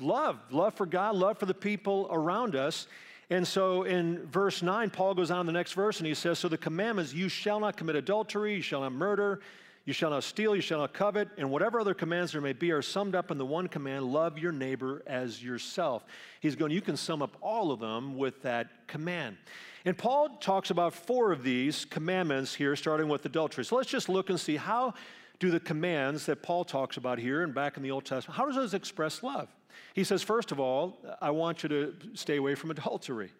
love 0.00 0.38
love 0.50 0.74
for 0.74 0.86
God, 0.86 1.14
love 1.14 1.38
for 1.38 1.46
the 1.46 1.54
people 1.54 2.08
around 2.10 2.56
us. 2.56 2.88
And 3.28 3.46
so 3.46 3.82
in 3.82 4.26
verse 4.26 4.62
9, 4.62 4.90
Paul 4.90 5.14
goes 5.14 5.30
on 5.30 5.40
in 5.40 5.46
the 5.46 5.52
next 5.52 5.74
verse 5.74 5.98
and 5.98 6.06
he 6.06 6.14
says, 6.14 6.38
So 6.38 6.48
the 6.48 6.56
commandments, 6.56 7.12
you 7.12 7.28
shall 7.28 7.60
not 7.60 7.76
commit 7.76 7.96
adultery, 7.96 8.56
you 8.56 8.62
shall 8.62 8.80
not 8.80 8.92
murder, 8.92 9.40
you 9.84 9.92
shall 9.92 10.08
not 10.08 10.24
steal, 10.24 10.56
you 10.56 10.62
shall 10.62 10.78
not 10.78 10.94
covet, 10.94 11.28
and 11.36 11.50
whatever 11.50 11.80
other 11.80 11.94
commands 11.94 12.32
there 12.32 12.40
may 12.40 12.54
be 12.54 12.72
are 12.72 12.82
summed 12.82 13.14
up 13.14 13.30
in 13.30 13.36
the 13.36 13.44
one 13.44 13.68
command 13.68 14.06
love 14.06 14.38
your 14.38 14.52
neighbor 14.52 15.02
as 15.06 15.42
yourself. 15.42 16.04
He's 16.40 16.56
going, 16.56 16.72
you 16.72 16.80
can 16.80 16.96
sum 16.96 17.20
up 17.20 17.36
all 17.42 17.72
of 17.72 17.78
them 17.78 18.16
with 18.16 18.40
that 18.42 18.86
command. 18.86 19.36
And 19.84 19.98
Paul 19.98 20.30
talks 20.40 20.70
about 20.70 20.94
four 20.94 21.30
of 21.30 21.42
these 21.42 21.84
commandments 21.84 22.54
here, 22.54 22.74
starting 22.74 23.08
with 23.08 23.26
adultery. 23.26 23.66
So 23.66 23.76
let's 23.76 23.90
just 23.90 24.08
look 24.08 24.30
and 24.30 24.40
see 24.40 24.56
how 24.56 24.94
do 25.38 25.50
the 25.50 25.60
commands 25.60 26.26
that 26.26 26.42
Paul 26.42 26.64
talks 26.64 26.96
about 26.96 27.18
here 27.18 27.42
and 27.42 27.54
back 27.54 27.76
in 27.76 27.82
the 27.82 27.90
Old 27.90 28.04
Testament, 28.04 28.36
how 28.36 28.46
does 28.46 28.54
those 28.54 28.74
express 28.74 29.22
love? 29.22 29.48
He 29.94 30.04
says, 30.04 30.22
first 30.22 30.52
of 30.52 30.60
all, 30.60 30.98
I 31.20 31.30
want 31.30 31.62
you 31.62 31.68
to 31.68 31.94
stay 32.14 32.36
away 32.36 32.54
from 32.54 32.70
adultery. 32.70 33.32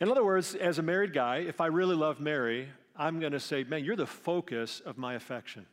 In 0.00 0.10
other 0.10 0.24
words, 0.24 0.54
as 0.54 0.78
a 0.78 0.82
married 0.82 1.12
guy, 1.12 1.38
if 1.38 1.60
I 1.60 1.66
really 1.66 1.94
love 1.96 2.20
Mary, 2.20 2.68
I'm 2.96 3.20
going 3.20 3.32
to 3.32 3.40
say, 3.40 3.64
man, 3.64 3.84
you're 3.84 3.96
the 3.96 4.06
focus 4.06 4.80
of 4.84 4.98
my 4.98 5.14
affection. 5.14 5.66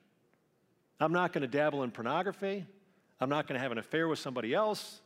I'm 0.99 1.11
not 1.11 1.33
going 1.33 1.41
to 1.41 1.47
dabble 1.47 1.83
in 1.83 1.91
pornography. 1.91 2.65
I'm 3.19 3.29
not 3.29 3.47
going 3.47 3.55
to 3.55 3.61
have 3.61 3.71
an 3.71 3.77
affair 3.77 4.07
with 4.07 4.19
somebody 4.19 4.53
else. 4.53 5.01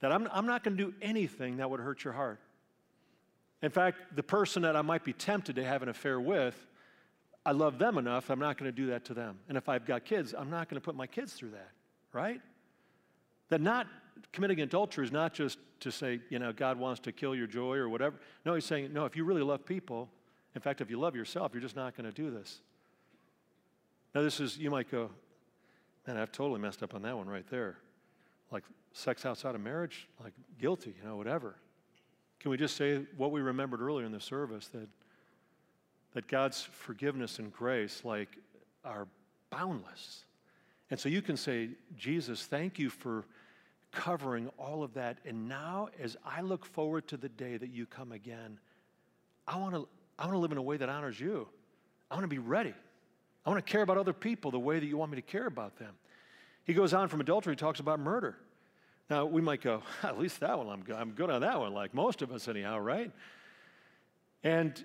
That 0.00 0.12
I'm, 0.12 0.28
I'm 0.32 0.46
not 0.46 0.64
going 0.64 0.76
to 0.76 0.84
do 0.84 0.94
anything 1.02 1.58
that 1.58 1.68
would 1.68 1.80
hurt 1.80 2.04
your 2.04 2.12
heart. 2.12 2.40
In 3.62 3.70
fact, 3.70 4.14
the 4.14 4.22
person 4.22 4.62
that 4.62 4.76
I 4.76 4.82
might 4.82 5.04
be 5.04 5.12
tempted 5.12 5.56
to 5.56 5.64
have 5.64 5.82
an 5.82 5.88
affair 5.88 6.20
with, 6.20 6.66
I 7.46 7.52
love 7.52 7.78
them 7.78 7.98
enough, 7.98 8.30
I'm 8.30 8.38
not 8.38 8.56
going 8.56 8.70
to 8.70 8.76
do 8.76 8.86
that 8.86 9.04
to 9.06 9.14
them. 9.14 9.38
And 9.48 9.58
if 9.58 9.68
I've 9.68 9.84
got 9.84 10.04
kids, 10.04 10.34
I'm 10.36 10.50
not 10.50 10.68
going 10.68 10.80
to 10.80 10.84
put 10.84 10.94
my 10.94 11.06
kids 11.06 11.34
through 11.34 11.50
that, 11.50 11.70
right? 12.12 12.40
That 13.50 13.60
not 13.60 13.86
committing 14.32 14.60
adultery 14.60 15.04
is 15.04 15.12
not 15.12 15.34
just 15.34 15.58
to 15.80 15.90
say, 15.90 16.20
you 16.30 16.38
know, 16.38 16.52
God 16.52 16.78
wants 16.78 17.00
to 17.00 17.12
kill 17.12 17.34
your 17.34 17.46
joy 17.46 17.76
or 17.76 17.88
whatever. 17.88 18.16
No, 18.46 18.54
he's 18.54 18.64
saying, 18.64 18.92
no, 18.92 19.04
if 19.04 19.14
you 19.16 19.24
really 19.24 19.42
love 19.42 19.66
people, 19.66 20.08
in 20.54 20.60
fact, 20.62 20.80
if 20.80 20.88
you 20.88 20.98
love 20.98 21.14
yourself, 21.14 21.52
you're 21.52 21.60
just 21.60 21.76
not 21.76 21.96
going 21.96 22.10
to 22.10 22.14
do 22.14 22.30
this. 22.30 22.60
Now, 24.14 24.22
this 24.22 24.40
is, 24.40 24.56
you 24.56 24.70
might 24.70 24.90
go, 24.90 25.10
man, 26.06 26.16
I've 26.16 26.32
totally 26.32 26.60
messed 26.60 26.82
up 26.82 26.94
on 26.94 27.02
that 27.02 27.16
one 27.16 27.26
right 27.26 27.46
there. 27.50 27.76
Like 28.50 28.62
sex 28.92 29.26
outside 29.26 29.54
of 29.54 29.60
marriage, 29.60 30.08
like 30.22 30.32
guilty, 30.58 30.94
you 30.98 31.06
know, 31.06 31.16
whatever. 31.16 31.56
Can 32.40 32.50
we 32.50 32.56
just 32.56 32.76
say 32.76 33.02
what 33.16 33.32
we 33.32 33.40
remembered 33.40 33.80
earlier 33.80 34.06
in 34.06 34.12
the 34.12 34.20
service 34.20 34.68
that, 34.68 34.88
that 36.14 36.28
God's 36.28 36.62
forgiveness 36.62 37.38
and 37.38 37.52
grace, 37.52 38.02
like, 38.04 38.28
are 38.84 39.06
boundless? 39.50 40.24
And 40.90 40.98
so 40.98 41.08
you 41.08 41.22
can 41.22 41.36
say, 41.36 41.70
Jesus, 41.96 42.46
thank 42.46 42.78
you 42.78 42.88
for 42.88 43.26
covering 43.92 44.48
all 44.58 44.82
of 44.82 44.94
that. 44.94 45.18
And 45.24 45.48
now, 45.48 45.88
as 46.00 46.16
I 46.24 46.40
look 46.40 46.64
forward 46.66 47.06
to 47.08 47.16
the 47.16 47.28
day 47.28 47.56
that 47.56 47.70
you 47.70 47.86
come 47.86 48.12
again, 48.12 48.58
I 49.46 49.56
want 49.56 49.74
to, 49.74 49.88
I 50.18 50.24
want 50.26 50.34
to 50.34 50.38
live 50.38 50.52
in 50.52 50.58
a 50.58 50.62
way 50.62 50.76
that 50.76 50.88
honors 50.88 51.18
you. 51.18 51.48
I 52.10 52.14
want 52.14 52.24
to 52.24 52.28
be 52.28 52.38
ready. 52.38 52.74
I 53.44 53.50
want 53.50 53.64
to 53.64 53.70
care 53.70 53.82
about 53.82 53.98
other 53.98 54.12
people 54.12 54.50
the 54.50 54.58
way 54.58 54.78
that 54.78 54.86
you 54.86 54.96
want 54.96 55.10
me 55.10 55.16
to 55.16 55.22
care 55.22 55.46
about 55.46 55.78
them. 55.78 55.94
He 56.64 56.72
goes 56.72 56.94
on 56.94 57.08
from 57.08 57.20
adultery, 57.20 57.52
he 57.52 57.56
talks 57.56 57.80
about 57.80 58.00
murder. 58.00 58.36
Now, 59.10 59.26
we 59.26 59.42
might 59.42 59.60
go, 59.60 59.82
at 60.02 60.18
least 60.18 60.40
that 60.40 60.56
one, 60.58 60.68
I'm 60.68 60.82
good, 60.82 60.96
I'm 60.96 61.10
good 61.10 61.30
on 61.30 61.42
that 61.42 61.58
one, 61.60 61.74
like 61.74 61.94
most 61.94 62.22
of 62.22 62.32
us, 62.32 62.48
anyhow, 62.48 62.78
right? 62.78 63.10
And, 64.42 64.82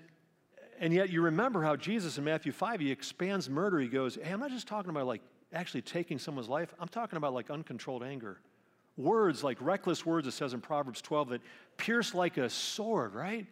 and 0.80 0.94
yet, 0.94 1.10
you 1.10 1.22
remember 1.22 1.62
how 1.62 1.76
Jesus 1.76 2.18
in 2.18 2.24
Matthew 2.24 2.52
5, 2.52 2.80
he 2.80 2.92
expands 2.92 3.50
murder. 3.50 3.80
He 3.80 3.88
goes, 3.88 4.18
hey, 4.22 4.32
I'm 4.32 4.40
not 4.40 4.52
just 4.52 4.68
talking 4.68 4.90
about 4.90 5.06
like 5.08 5.22
actually 5.54 5.82
taking 5.82 6.18
someone's 6.18 6.48
life, 6.48 6.74
I'm 6.80 6.88
talking 6.88 7.18
about 7.18 7.34
like 7.34 7.50
uncontrolled 7.50 8.04
anger. 8.04 8.40
Words, 8.96 9.44
like 9.44 9.58
reckless 9.62 10.06
words, 10.06 10.28
it 10.28 10.32
says 10.32 10.54
in 10.54 10.62
Proverbs 10.62 11.02
12, 11.02 11.30
that 11.30 11.42
pierce 11.78 12.14
like 12.14 12.38
a 12.38 12.50
sword, 12.50 13.14
right? 13.14 13.46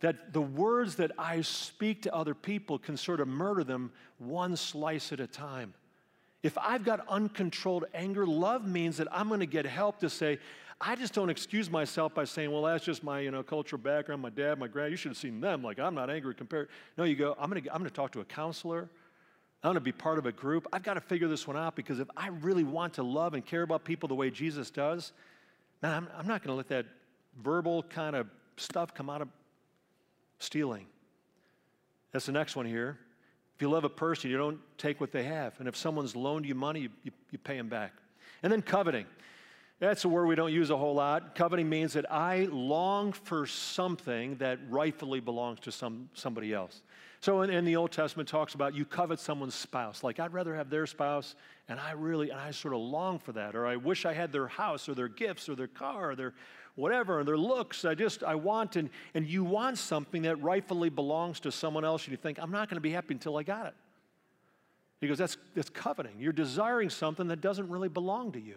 That 0.00 0.32
the 0.32 0.42
words 0.42 0.96
that 0.96 1.12
I 1.18 1.40
speak 1.40 2.02
to 2.02 2.14
other 2.14 2.34
people 2.34 2.78
can 2.78 2.96
sort 2.96 3.20
of 3.20 3.28
murder 3.28 3.64
them 3.64 3.90
one 4.18 4.56
slice 4.56 5.12
at 5.12 5.20
a 5.20 5.26
time. 5.26 5.74
If 6.42 6.56
I've 6.56 6.84
got 6.84 7.06
uncontrolled 7.08 7.86
anger, 7.94 8.26
love 8.26 8.66
means 8.66 8.98
that 8.98 9.08
I'm 9.10 9.28
going 9.28 9.40
to 9.40 9.46
get 9.46 9.66
help 9.66 9.98
to 10.00 10.10
say, 10.10 10.38
I 10.80 10.94
just 10.94 11.12
don't 11.12 11.28
excuse 11.28 11.68
myself 11.70 12.14
by 12.14 12.24
saying, 12.24 12.52
well, 12.52 12.62
that's 12.62 12.84
just 12.84 13.02
my 13.02 13.20
you 13.20 13.32
know, 13.32 13.42
cultural 13.42 13.82
background, 13.82 14.22
my 14.22 14.30
dad, 14.30 14.58
my 14.58 14.68
grand, 14.68 14.92
you 14.92 14.96
should 14.96 15.10
have 15.10 15.18
seen 15.18 15.40
them. 15.40 15.62
Like, 15.62 15.80
I'm 15.80 15.94
not 15.94 16.08
angry 16.08 16.34
compared. 16.34 16.68
No, 16.96 17.04
you 17.04 17.16
go, 17.16 17.36
I'm 17.38 17.50
going 17.50 17.62
to, 17.62 17.72
I'm 17.72 17.78
going 17.78 17.90
to 17.90 17.94
talk 17.94 18.12
to 18.12 18.20
a 18.20 18.24
counselor. 18.24 18.88
I'm 19.62 19.70
going 19.70 19.74
to 19.74 19.80
be 19.80 19.90
part 19.90 20.18
of 20.18 20.26
a 20.26 20.32
group. 20.32 20.68
I've 20.72 20.84
got 20.84 20.94
to 20.94 21.00
figure 21.00 21.26
this 21.26 21.48
one 21.48 21.56
out 21.56 21.74
because 21.74 21.98
if 21.98 22.08
I 22.16 22.28
really 22.28 22.62
want 22.62 22.94
to 22.94 23.02
love 23.02 23.34
and 23.34 23.44
care 23.44 23.62
about 23.62 23.84
people 23.84 24.08
the 24.08 24.14
way 24.14 24.30
Jesus 24.30 24.70
does, 24.70 25.12
man, 25.82 25.94
I'm, 25.94 26.08
I'm 26.16 26.28
not 26.28 26.44
going 26.44 26.52
to 26.52 26.56
let 26.56 26.68
that 26.68 26.86
verbal 27.42 27.82
kind 27.82 28.14
of 28.14 28.28
stuff 28.56 28.94
come 28.94 29.10
out 29.10 29.20
of 29.20 29.28
stealing. 30.38 30.86
That's 32.12 32.26
the 32.26 32.32
next 32.32 32.54
one 32.54 32.66
here. 32.66 32.98
If 33.56 33.62
you 33.62 33.68
love 33.68 33.82
a 33.82 33.88
person, 33.88 34.30
you 34.30 34.38
don't 34.38 34.60
take 34.78 35.00
what 35.00 35.10
they 35.10 35.24
have. 35.24 35.54
And 35.58 35.66
if 35.66 35.76
someone's 35.76 36.14
loaned 36.14 36.46
you 36.46 36.54
money, 36.54 36.80
you, 36.82 36.90
you, 37.02 37.10
you 37.32 37.38
pay 37.38 37.56
them 37.56 37.68
back. 37.68 37.92
And 38.44 38.52
then 38.52 38.62
coveting. 38.62 39.06
That's 39.80 40.04
a 40.04 40.08
word 40.08 40.26
we 40.26 40.34
don't 40.34 40.52
use 40.52 40.70
a 40.70 40.76
whole 40.76 40.94
lot. 40.94 41.36
Coveting 41.36 41.68
means 41.68 41.92
that 41.92 42.10
I 42.10 42.48
long 42.50 43.12
for 43.12 43.46
something 43.46 44.36
that 44.36 44.58
rightfully 44.68 45.20
belongs 45.20 45.60
to 45.60 45.72
some, 45.72 46.08
somebody 46.14 46.52
else. 46.52 46.82
So 47.20 47.42
in, 47.42 47.50
in, 47.50 47.64
the 47.64 47.76
Old 47.76 47.92
Testament 47.92 48.28
talks 48.28 48.54
about 48.54 48.74
you 48.74 48.84
covet 48.84 49.20
someone's 49.20 49.54
spouse. 49.54 50.02
Like 50.02 50.18
I'd 50.18 50.32
rather 50.32 50.54
have 50.54 50.68
their 50.68 50.86
spouse, 50.86 51.36
and 51.68 51.78
I 51.78 51.92
really, 51.92 52.30
and 52.30 52.40
I 52.40 52.50
sort 52.50 52.74
of 52.74 52.80
long 52.80 53.18
for 53.18 53.32
that. 53.32 53.54
Or 53.54 53.66
I 53.66 53.76
wish 53.76 54.04
I 54.04 54.12
had 54.12 54.32
their 54.32 54.48
house 54.48 54.88
or 54.88 54.94
their 54.94 55.08
gifts 55.08 55.48
or 55.48 55.54
their 55.54 55.68
car 55.68 56.10
or 56.10 56.16
their 56.16 56.34
whatever, 56.78 57.18
or 57.18 57.24
their 57.24 57.36
looks. 57.36 57.84
I 57.84 57.94
just, 57.94 58.22
I 58.22 58.36
want, 58.36 58.76
and, 58.76 58.88
and 59.12 59.26
you 59.26 59.42
want 59.42 59.78
something 59.78 60.22
that 60.22 60.40
rightfully 60.40 60.88
belongs 60.88 61.40
to 61.40 61.50
someone 61.50 61.84
else, 61.84 62.04
and 62.04 62.12
you 62.12 62.16
think, 62.16 62.38
I'm 62.40 62.52
not 62.52 62.68
going 62.68 62.76
to 62.76 62.80
be 62.80 62.92
happy 62.92 63.14
until 63.14 63.36
I 63.36 63.42
got 63.42 63.66
it. 63.66 63.74
He 65.00 65.08
goes, 65.08 65.18
that's, 65.18 65.36
that's 65.54 65.70
coveting. 65.70 66.14
You're 66.18 66.32
desiring 66.32 66.88
something 66.88 67.26
that 67.28 67.40
doesn't 67.40 67.68
really 67.68 67.88
belong 67.88 68.32
to 68.32 68.40
you. 68.40 68.54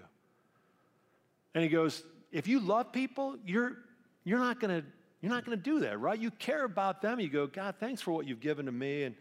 And 1.54 1.64
he 1.64 1.70
goes, 1.70 2.04
if 2.32 2.48
you 2.48 2.60
love 2.60 2.92
people, 2.92 3.38
you're, 3.46 3.78
you're 4.24 4.40
not 4.40 4.60
going 4.60 4.82
to 4.82 4.88
you're 5.22 5.32
not 5.32 5.46
going 5.46 5.56
to 5.56 5.64
do 5.64 5.80
that, 5.82 6.00
right? 6.00 6.20
You 6.20 6.32
care 6.32 6.64
about 6.64 7.02
them. 7.02 7.20
You 7.20 7.30
go, 7.30 7.46
God, 7.46 7.76
thanks 7.80 8.02
for 8.02 8.12
what 8.12 8.28
you've 8.28 8.40
given 8.40 8.66
to 8.66 8.72
me. 8.72 9.04
And 9.04 9.16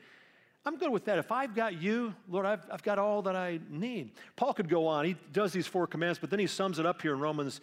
I'm 0.64 0.78
good 0.78 0.90
with 0.90 1.04
that. 1.04 1.18
If 1.18 1.30
I've 1.30 1.54
got 1.54 1.80
you, 1.80 2.14
Lord, 2.28 2.46
I've, 2.46 2.66
I've 2.70 2.82
got 2.82 2.98
all 2.98 3.22
that 3.22 3.36
I 3.36 3.60
need. 3.68 4.12
Paul 4.36 4.54
could 4.54 4.68
go 4.68 4.86
on. 4.86 5.04
He 5.04 5.16
does 5.32 5.52
these 5.52 5.66
four 5.66 5.86
commands, 5.86 6.18
but 6.18 6.30
then 6.30 6.38
he 6.38 6.46
sums 6.46 6.78
it 6.78 6.86
up 6.86 7.02
here 7.02 7.12
in 7.12 7.20
Romans 7.20 7.60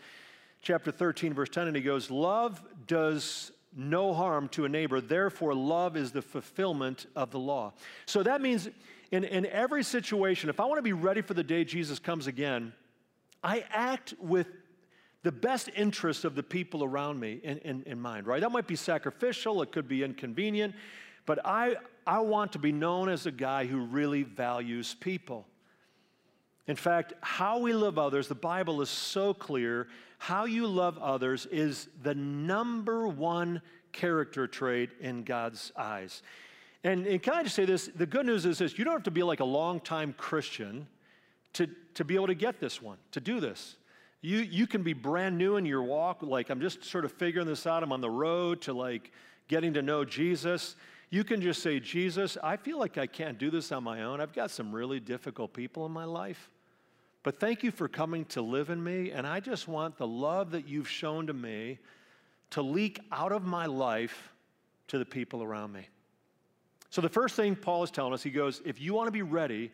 chapter 0.62 0.92
13, 0.92 1.34
verse 1.34 1.50
10, 1.50 1.68
and 1.68 1.76
he 1.76 1.82
goes, 1.82 2.12
Love 2.12 2.62
does 2.86 3.52
no 3.76 4.14
harm 4.14 4.50
to 4.50 4.66
a 4.66 4.70
neighbor. 4.70 5.02
Therefore, 5.02 5.54
love 5.54 5.98
is 5.98 6.12
the 6.12 6.22
fulfillment 6.22 7.08
of 7.16 7.32
the 7.32 7.40
law. 7.40 7.74
So 8.06 8.24
that 8.24 8.42
means 8.42 8.70
in, 9.12 9.24
in 9.24 9.46
every 9.48 9.84
situation, 9.84 10.50
if 10.50 10.60
I 10.60 10.66
want 10.66 10.78
to 10.78 10.84
be 10.84 10.94
ready 10.94 11.22
for 11.22 11.34
the 11.34 11.44
day 11.44 11.64
Jesus 11.64 12.00
comes 12.00 12.28
again, 12.28 12.74
I 13.44 13.66
act 13.70 14.14
with 14.20 14.48
the 15.24 15.32
best 15.32 15.70
interests 15.76 16.24
of 16.24 16.36
the 16.36 16.44
people 16.44 16.84
around 16.84 17.20
me 17.20 17.40
in, 17.44 17.58
in, 17.60 17.84
in 17.84 18.00
mind, 18.00 18.28
right? 18.28 18.42
That 18.42 18.52
might 18.52 18.68
be 18.68 18.76
sacrificial, 18.76 19.62
it 19.62 19.72
could 19.72 19.88
be 19.88 20.04
inconvenient, 20.04 20.74
but 21.26 21.46
I, 21.46 21.76
I 22.06 22.20
want 22.20 22.54
to 22.54 22.60
be 22.60 22.72
known 22.72 23.10
as 23.10 23.26
a 23.26 23.32
guy 23.32 23.66
who 23.66 23.80
really 23.80 24.24
values 24.24 24.96
people. 25.00 25.46
In 26.68 26.76
fact, 26.76 27.14
how 27.22 27.60
we 27.60 27.74
love 27.74 27.98
others, 27.98 28.28
the 28.28 28.36
Bible 28.36 28.82
is 28.82 28.90
so 28.90 29.34
clear. 29.34 29.88
How 30.18 30.46
you 30.46 30.68
love 30.68 30.98
others 30.98 31.46
is 31.46 31.88
the 32.04 32.14
number 32.16 33.08
one 33.08 33.62
character 33.94 34.48
trait 34.48 34.90
in 35.00 35.24
God's 35.24 35.72
eyes. 35.78 36.22
And, 36.84 37.08
and 37.08 37.24
can 37.24 37.34
I 37.34 37.44
just 37.44 37.56
say 37.56 37.66
this? 37.66 37.90
The 37.94 38.06
good 38.06 38.26
news 38.26 38.46
is 38.46 38.60
this 38.60 38.78
you 38.78 38.84
don't 38.84 38.94
have 38.94 39.04
to 39.04 39.12
be 39.12 39.24
like 39.24 39.40
a 39.40 39.46
long-time 39.46 40.14
Christian 40.18 40.88
to, 41.54 41.68
to 41.96 42.06
be 42.06 42.16
able 42.16 42.28
to 42.28 42.36
get 42.36 42.60
this 42.60 42.82
one, 42.82 42.98
to 43.12 43.20
do 43.20 43.40
this. 43.40 43.78
You, 44.22 44.40
you 44.40 44.68
can 44.68 44.84
be 44.84 44.94
brand 44.94 45.38
new 45.38 45.58
in 45.58 45.66
your 45.66 45.84
walk, 45.84 46.22
like 46.22 46.50
I'm 46.50 46.60
just 46.60 46.84
sort 46.84 47.06
of 47.06 47.12
figuring 47.12 47.48
this 47.48 47.68
out. 47.68 47.84
I'm 47.84 47.92
on 47.92 48.02
the 48.02 48.10
road 48.10 48.62
to 48.64 48.74
like 48.74 49.12
getting 49.48 49.74
to 49.74 49.82
know 49.82 50.04
Jesus. 50.04 50.76
You 51.10 51.24
can 51.24 51.42
just 51.42 51.62
say, 51.62 51.80
Jesus, 51.80 52.38
I 52.44 52.58
feel 52.58 52.80
like 52.80 52.98
I 52.98 53.08
can't 53.08 53.38
do 53.38 53.50
this 53.50 53.72
on 53.72 53.84
my 53.84 54.04
own. 54.04 54.20
I've 54.20 54.34
got 54.34 54.52
some 54.52 54.74
really 54.74 55.00
difficult 55.00 55.54
people 55.54 55.86
in 55.86 55.92
my 55.92 56.04
life. 56.04 56.50
But 57.24 57.40
thank 57.40 57.64
you 57.64 57.72
for 57.72 57.88
coming 57.88 58.26
to 58.26 58.42
live 58.42 58.70
in 58.70 58.84
me. 58.84 59.12
And 59.12 59.26
I 59.26 59.40
just 59.40 59.68
want 59.68 59.98
the 59.98 60.08
love 60.08 60.52
that 60.52 60.68
you've 60.68 60.90
shown 60.90 61.28
to 61.28 61.34
me 61.34 61.80
to 62.52 62.62
leak 62.62 63.00
out 63.12 63.32
of 63.32 63.44
my 63.44 63.66
life 63.66 64.34
to 64.88 64.98
the 64.98 65.06
people 65.06 65.44
around 65.44 65.74
me. 65.74 65.88
So, 66.90 67.02
the 67.02 67.10
first 67.10 67.36
thing 67.36 67.56
Paul 67.56 67.84
is 67.84 67.92
telling 67.92 68.14
us, 68.14 68.24
he 68.24 68.30
goes, 68.30 68.62
if 68.66 68.80
you 68.80 68.94
want 68.94 69.08
to 69.08 69.12
be 69.12 69.22
ready 69.22 69.72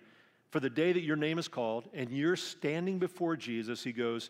for 0.53 0.59
the 0.59 0.69
day 0.69 0.93
that 0.93 1.01
your 1.01 1.15
name 1.15 1.39
is 1.39 1.47
called 1.47 1.89
and 1.95 2.11
you're 2.11 2.35
standing 2.35 2.99
before 2.99 3.35
Jesus, 3.35 3.83
he 3.83 3.91
goes, 3.91 4.29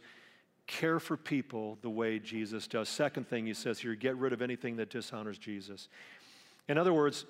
care 0.67 0.97
for 0.97 1.17
people 1.17 1.77
the 1.81 1.89
way 1.89 2.17
Jesus 2.17 2.65
does. 2.65 2.87
Second 2.87 3.27
thing 3.27 3.45
he 3.45 3.53
says 3.53 3.77
here, 3.77 3.93
get 3.93 4.15
rid 4.15 4.31
of 4.31 4.41
anything 4.41 4.77
that 4.77 4.89
dishonors 4.89 5.37
Jesus. 5.37 5.89
In 6.69 6.77
other 6.77 6.93
words, 6.93 7.25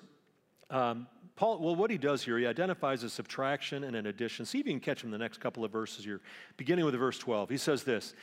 um, 0.70 1.08
Paul, 1.34 1.58
well, 1.58 1.74
what 1.74 1.90
he 1.90 1.98
does 1.98 2.22
here, 2.22 2.38
he 2.38 2.46
identifies 2.46 3.02
a 3.02 3.10
subtraction 3.10 3.82
and 3.82 3.96
an 3.96 4.06
addition. 4.06 4.44
See 4.44 4.60
if 4.60 4.66
you 4.66 4.72
can 4.72 4.78
catch 4.78 5.02
him 5.02 5.08
in 5.08 5.10
the 5.10 5.18
next 5.18 5.40
couple 5.40 5.64
of 5.64 5.72
verses 5.72 6.04
here, 6.04 6.20
beginning 6.56 6.84
with 6.84 6.94
verse 6.94 7.18
12. 7.18 7.50
He 7.50 7.56
says 7.56 7.82
this 7.82 8.14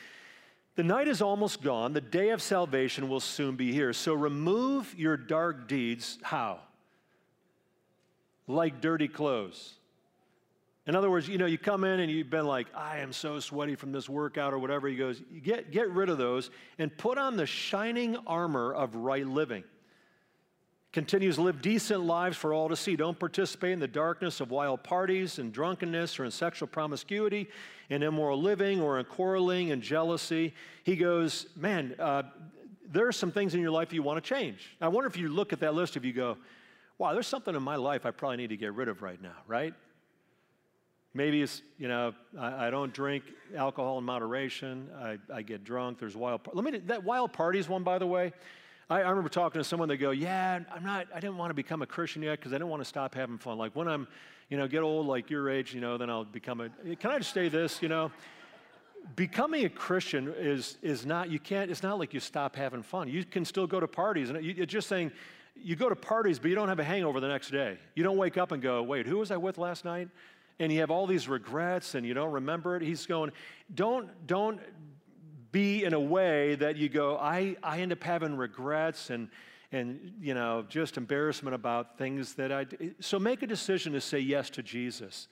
The 0.76 0.84
night 0.84 1.06
is 1.06 1.20
almost 1.20 1.60
gone. 1.60 1.92
The 1.92 2.00
day 2.00 2.30
of 2.30 2.40
salvation 2.40 3.10
will 3.10 3.20
soon 3.20 3.56
be 3.56 3.74
here. 3.74 3.92
So 3.92 4.14
remove 4.14 4.94
your 4.96 5.18
dark 5.18 5.68
deeds. 5.68 6.16
How? 6.22 6.60
Like 8.48 8.80
dirty 8.80 9.08
clothes. 9.08 9.74
In 10.86 10.96
other 10.96 11.10
words, 11.10 11.28
you 11.28 11.38
know, 11.38 11.46
you 11.46 11.58
come 11.58 11.84
in 11.84 12.00
and 12.00 12.10
you've 12.10 12.30
been 12.30 12.46
like, 12.46 12.66
I 12.74 12.98
am 12.98 13.12
so 13.12 13.38
sweaty 13.38 13.76
from 13.76 13.92
this 13.92 14.08
workout 14.08 14.52
or 14.52 14.58
whatever. 14.58 14.88
He 14.88 14.96
goes, 14.96 15.22
get, 15.42 15.70
get 15.70 15.88
rid 15.90 16.08
of 16.08 16.18
those 16.18 16.50
and 16.78 16.96
put 16.96 17.18
on 17.18 17.36
the 17.36 17.46
shining 17.46 18.16
armor 18.26 18.74
of 18.74 18.96
right 18.96 19.26
living. 19.26 19.62
Continues, 20.92 21.38
live 21.38 21.62
decent 21.62 22.02
lives 22.02 22.36
for 22.36 22.52
all 22.52 22.68
to 22.68 22.76
see. 22.76 22.96
Don't 22.96 23.18
participate 23.18 23.72
in 23.72 23.80
the 23.80 23.88
darkness 23.88 24.40
of 24.40 24.50
wild 24.50 24.82
parties 24.82 25.38
and 25.38 25.50
drunkenness 25.52 26.18
or 26.18 26.24
in 26.24 26.30
sexual 26.30 26.68
promiscuity, 26.68 27.48
and 27.88 28.02
immoral 28.02 28.40
living 28.40 28.80
or 28.80 28.98
in 28.98 29.04
quarreling 29.06 29.70
and 29.70 29.80
jealousy. 29.80 30.52
He 30.84 30.96
goes, 30.96 31.46
Man, 31.56 31.94
uh, 31.98 32.24
there 32.90 33.06
are 33.06 33.12
some 33.12 33.30
things 33.30 33.54
in 33.54 33.60
your 33.60 33.70
life 33.70 33.92
you 33.94 34.02
want 34.02 34.22
to 34.22 34.28
change. 34.28 34.76
I 34.82 34.88
wonder 34.88 35.08
if 35.08 35.16
you 35.16 35.28
look 35.28 35.54
at 35.54 35.60
that 35.60 35.72
list, 35.72 35.96
if 35.96 36.04
you 36.04 36.12
go, 36.12 36.36
Wow, 36.98 37.14
there's 37.14 37.26
something 37.26 37.54
in 37.54 37.62
my 37.62 37.76
life 37.76 38.04
I 38.04 38.10
probably 38.10 38.36
need 38.36 38.50
to 38.50 38.56
get 38.58 38.74
rid 38.74 38.88
of 38.88 39.00
right 39.00 39.20
now, 39.20 39.36
right? 39.46 39.72
Maybe 41.14 41.42
it's, 41.42 41.62
you 41.78 41.88
know, 41.88 42.14
I, 42.38 42.68
I, 42.68 42.70
don't 42.70 42.92
drink 42.92 43.24
alcohol 43.54 43.98
in 43.98 44.04
moderation. 44.04 44.88
I, 44.98 45.18
I 45.32 45.42
get 45.42 45.62
drunk. 45.62 45.98
There's 45.98 46.16
wild, 46.16 46.40
let 46.54 46.64
me, 46.64 46.78
that 46.78 47.04
wild 47.04 47.34
parties 47.34 47.68
one, 47.68 47.82
by 47.82 47.98
the 47.98 48.06
way, 48.06 48.32
I, 48.88 49.02
I 49.02 49.10
remember 49.10 49.28
talking 49.28 49.60
to 49.60 49.64
someone, 49.64 49.88
they 49.88 49.98
go, 49.98 50.10
yeah, 50.10 50.60
I'm 50.74 50.84
not, 50.84 51.08
I 51.14 51.20
didn't 51.20 51.36
want 51.36 51.50
to 51.50 51.54
become 51.54 51.82
a 51.82 51.86
Christian 51.86 52.22
yet 52.22 52.38
because 52.38 52.52
I 52.52 52.56
didn't 52.56 52.70
want 52.70 52.80
to 52.80 52.88
stop 52.88 53.14
having 53.14 53.36
fun. 53.36 53.58
Like 53.58 53.76
when 53.76 53.88
I'm, 53.88 54.08
you 54.48 54.56
know, 54.56 54.66
get 54.66 54.82
old 54.82 55.06
like 55.06 55.28
your 55.28 55.50
age, 55.50 55.74
you 55.74 55.82
know, 55.82 55.98
then 55.98 56.08
I'll 56.08 56.24
become 56.24 56.60
a, 56.60 56.96
can 56.96 57.10
I 57.10 57.18
just 57.18 57.34
say 57.34 57.48
this, 57.48 57.82
you 57.82 57.88
know? 57.88 58.10
Becoming 59.16 59.64
a 59.64 59.68
Christian 59.68 60.32
is, 60.38 60.78
is 60.80 61.04
not, 61.04 61.28
you 61.28 61.38
can't, 61.38 61.70
it's 61.70 61.82
not 61.82 61.98
like 61.98 62.14
you 62.14 62.20
stop 62.20 62.56
having 62.56 62.82
fun. 62.82 63.08
You 63.08 63.24
can 63.24 63.44
still 63.44 63.66
go 63.66 63.80
to 63.80 63.88
parties. 63.88 64.30
And 64.30 64.42
you, 64.44 64.54
it's 64.56 64.72
just 64.72 64.88
saying, 64.88 65.10
you 65.56 65.76
go 65.76 65.88
to 65.88 65.96
parties, 65.96 66.38
but 66.38 66.48
you 66.48 66.54
don't 66.54 66.68
have 66.68 66.78
a 66.78 66.84
hangover 66.84 67.20
the 67.20 67.28
next 67.28 67.50
day. 67.50 67.78
You 67.94 68.02
don't 68.04 68.16
wake 68.16 68.38
up 68.38 68.52
and 68.52 68.62
go, 68.62 68.82
wait, 68.82 69.06
who 69.06 69.18
was 69.18 69.30
I 69.30 69.36
with 69.36 69.58
last 69.58 69.84
night? 69.84 70.08
And 70.58 70.72
you 70.72 70.80
have 70.80 70.90
all 70.90 71.06
these 71.06 71.28
regrets 71.28 71.94
and 71.94 72.06
you 72.06 72.14
don't 72.14 72.32
remember 72.32 72.76
it. 72.76 72.82
He's 72.82 73.06
going, 73.06 73.32
don't, 73.74 74.08
don't 74.26 74.60
be 75.50 75.84
in 75.84 75.92
a 75.92 76.00
way 76.00 76.54
that 76.56 76.76
you 76.76 76.88
go, 76.88 77.16
I, 77.18 77.56
I 77.62 77.80
end 77.80 77.92
up 77.92 78.02
having 78.02 78.36
regrets 78.36 79.10
and, 79.10 79.28
and, 79.70 80.14
you 80.20 80.34
know, 80.34 80.64
just 80.68 80.96
embarrassment 80.96 81.54
about 81.54 81.98
things 81.98 82.34
that 82.34 82.52
I, 82.52 82.66
so 83.00 83.18
make 83.18 83.42
a 83.42 83.46
decision 83.46 83.92
to 83.92 84.00
say 84.00 84.18
yes 84.18 84.50
to 84.50 84.62
Jesus. 84.62 85.28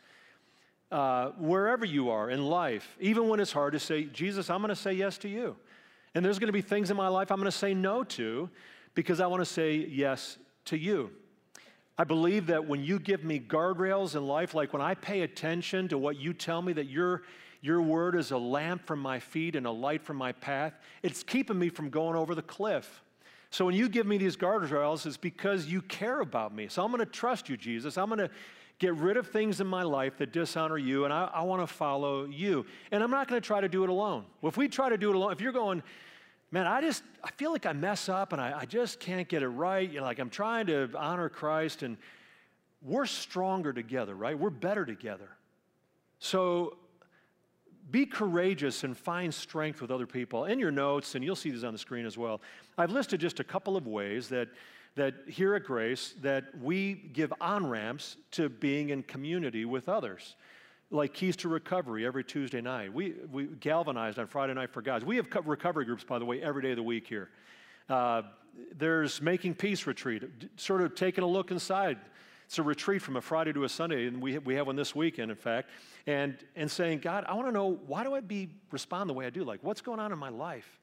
Uh, 0.90 1.30
wherever 1.38 1.84
you 1.84 2.10
are 2.10 2.30
in 2.30 2.44
life, 2.44 2.96
even 3.00 3.28
when 3.28 3.38
it's 3.38 3.52
hard 3.52 3.72
to 3.72 3.78
say, 3.78 4.04
Jesus, 4.04 4.50
I'm 4.50 4.60
going 4.60 4.70
to 4.70 4.76
say 4.76 4.92
yes 4.92 5.18
to 5.18 5.28
you. 5.28 5.56
And 6.14 6.24
there's 6.24 6.38
going 6.38 6.48
to 6.48 6.52
be 6.52 6.62
things 6.62 6.90
in 6.90 6.96
my 6.96 7.08
life 7.08 7.30
I'm 7.30 7.38
going 7.38 7.50
to 7.50 7.56
say 7.56 7.74
no 7.74 8.02
to 8.04 8.50
because 8.94 9.20
I 9.20 9.26
want 9.26 9.40
to 9.40 9.46
say 9.46 9.76
yes 9.76 10.36
to 10.66 10.76
you. 10.76 11.10
I 12.00 12.04
believe 12.04 12.46
that 12.46 12.66
when 12.66 12.82
you 12.82 12.98
give 12.98 13.24
me 13.24 13.38
guardrails 13.38 14.16
in 14.16 14.26
life, 14.26 14.54
like 14.54 14.72
when 14.72 14.80
I 14.80 14.94
pay 14.94 15.20
attention 15.20 15.86
to 15.88 15.98
what 15.98 16.16
you 16.16 16.32
tell 16.32 16.62
me, 16.62 16.72
that 16.72 16.86
your, 16.86 17.24
your 17.60 17.82
word 17.82 18.16
is 18.16 18.30
a 18.30 18.38
lamp 18.38 18.86
from 18.86 19.00
my 19.00 19.20
feet 19.20 19.54
and 19.54 19.66
a 19.66 19.70
light 19.70 20.02
from 20.02 20.16
my 20.16 20.32
path, 20.32 20.72
it's 21.02 21.22
keeping 21.22 21.58
me 21.58 21.68
from 21.68 21.90
going 21.90 22.16
over 22.16 22.34
the 22.34 22.40
cliff. 22.40 23.02
So 23.50 23.66
when 23.66 23.74
you 23.74 23.86
give 23.86 24.06
me 24.06 24.16
these 24.16 24.34
guardrails, 24.34 25.04
it's 25.04 25.18
because 25.18 25.66
you 25.66 25.82
care 25.82 26.22
about 26.22 26.54
me. 26.54 26.68
So 26.68 26.82
I'm 26.82 26.90
going 26.90 27.04
to 27.04 27.04
trust 27.04 27.50
you, 27.50 27.58
Jesus. 27.58 27.98
I'm 27.98 28.08
going 28.08 28.20
to 28.20 28.30
get 28.78 28.94
rid 28.94 29.18
of 29.18 29.26
things 29.26 29.60
in 29.60 29.66
my 29.66 29.82
life 29.82 30.16
that 30.16 30.32
dishonor 30.32 30.78
you, 30.78 31.04
and 31.04 31.12
I, 31.12 31.28
I 31.34 31.42
want 31.42 31.60
to 31.60 31.66
follow 31.66 32.24
you. 32.24 32.64
And 32.92 33.02
I'm 33.02 33.10
not 33.10 33.28
going 33.28 33.42
to 33.42 33.46
try 33.46 33.60
to 33.60 33.68
do 33.68 33.84
it 33.84 33.90
alone. 33.90 34.24
If 34.42 34.56
we 34.56 34.68
try 34.68 34.88
to 34.88 34.96
do 34.96 35.10
it 35.10 35.16
alone, 35.16 35.32
if 35.32 35.42
you're 35.42 35.52
going, 35.52 35.82
man, 36.50 36.66
I 36.66 36.80
just, 36.80 37.02
I 37.22 37.30
feel 37.30 37.52
like 37.52 37.66
I 37.66 37.72
mess 37.72 38.08
up 38.08 38.32
and 38.32 38.40
I, 38.40 38.60
I 38.60 38.64
just 38.64 39.00
can't 39.00 39.28
get 39.28 39.42
it 39.42 39.48
right. 39.48 39.88
You 39.88 40.00
know, 40.00 40.04
like 40.04 40.18
I'm 40.18 40.30
trying 40.30 40.66
to 40.66 40.90
honor 40.96 41.28
Christ 41.28 41.82
and 41.82 41.96
we're 42.82 43.06
stronger 43.06 43.72
together, 43.72 44.14
right? 44.14 44.38
We're 44.38 44.50
better 44.50 44.84
together. 44.84 45.28
So 46.18 46.76
be 47.90 48.06
courageous 48.06 48.84
and 48.84 48.96
find 48.96 49.32
strength 49.32 49.80
with 49.80 49.90
other 49.90 50.06
people. 50.06 50.44
In 50.44 50.58
your 50.58 50.70
notes, 50.70 51.14
and 51.14 51.24
you'll 51.24 51.36
see 51.36 51.50
these 51.50 51.64
on 51.64 51.72
the 51.72 51.78
screen 51.78 52.06
as 52.06 52.16
well, 52.16 52.40
I've 52.78 52.90
listed 52.90 53.20
just 53.20 53.40
a 53.40 53.44
couple 53.44 53.76
of 53.76 53.86
ways 53.86 54.28
that, 54.28 54.48
that 54.94 55.14
here 55.26 55.54
at 55.54 55.64
Grace 55.64 56.14
that 56.20 56.44
we 56.60 56.94
give 57.12 57.32
on-ramps 57.40 58.16
to 58.32 58.48
being 58.48 58.90
in 58.90 59.02
community 59.02 59.64
with 59.64 59.88
others 59.88 60.36
like 60.90 61.14
Keys 61.14 61.36
to 61.36 61.48
Recovery 61.48 62.04
every 62.04 62.24
Tuesday 62.24 62.60
night. 62.60 62.92
We, 62.92 63.14
we 63.30 63.44
galvanized 63.46 64.18
on 64.18 64.26
Friday 64.26 64.54
Night 64.54 64.70
for 64.70 64.82
Guys. 64.82 65.04
We 65.04 65.16
have 65.16 65.28
recovery 65.44 65.84
groups, 65.84 66.02
by 66.02 66.18
the 66.18 66.24
way, 66.24 66.42
every 66.42 66.62
day 66.62 66.70
of 66.70 66.76
the 66.76 66.82
week 66.82 67.06
here. 67.06 67.28
Uh, 67.88 68.22
there's 68.76 69.22
Making 69.22 69.54
Peace 69.54 69.86
Retreat, 69.86 70.24
sort 70.56 70.80
of 70.80 70.96
taking 70.96 71.22
a 71.22 71.26
look 71.26 71.52
inside. 71.52 71.98
It's 72.46 72.58
a 72.58 72.62
retreat 72.64 73.02
from 73.02 73.16
a 73.16 73.20
Friday 73.20 73.52
to 73.52 73.62
a 73.62 73.68
Sunday, 73.68 74.08
and 74.08 74.20
we, 74.20 74.38
we 74.38 74.56
have 74.56 74.66
one 74.66 74.74
this 74.74 74.92
weekend, 74.92 75.30
in 75.30 75.36
fact, 75.36 75.70
and, 76.08 76.36
and 76.56 76.68
saying, 76.68 76.98
God, 76.98 77.24
I 77.28 77.34
want 77.34 77.46
to 77.46 77.52
know 77.52 77.78
why 77.86 78.02
do 78.02 78.12
I 78.12 78.20
be 78.20 78.48
respond 78.72 79.08
the 79.08 79.14
way 79.14 79.26
I 79.26 79.30
do? 79.30 79.44
Like, 79.44 79.60
what's 79.62 79.80
going 79.80 80.00
on 80.00 80.10
in 80.10 80.18
my 80.18 80.30
life? 80.30 80.80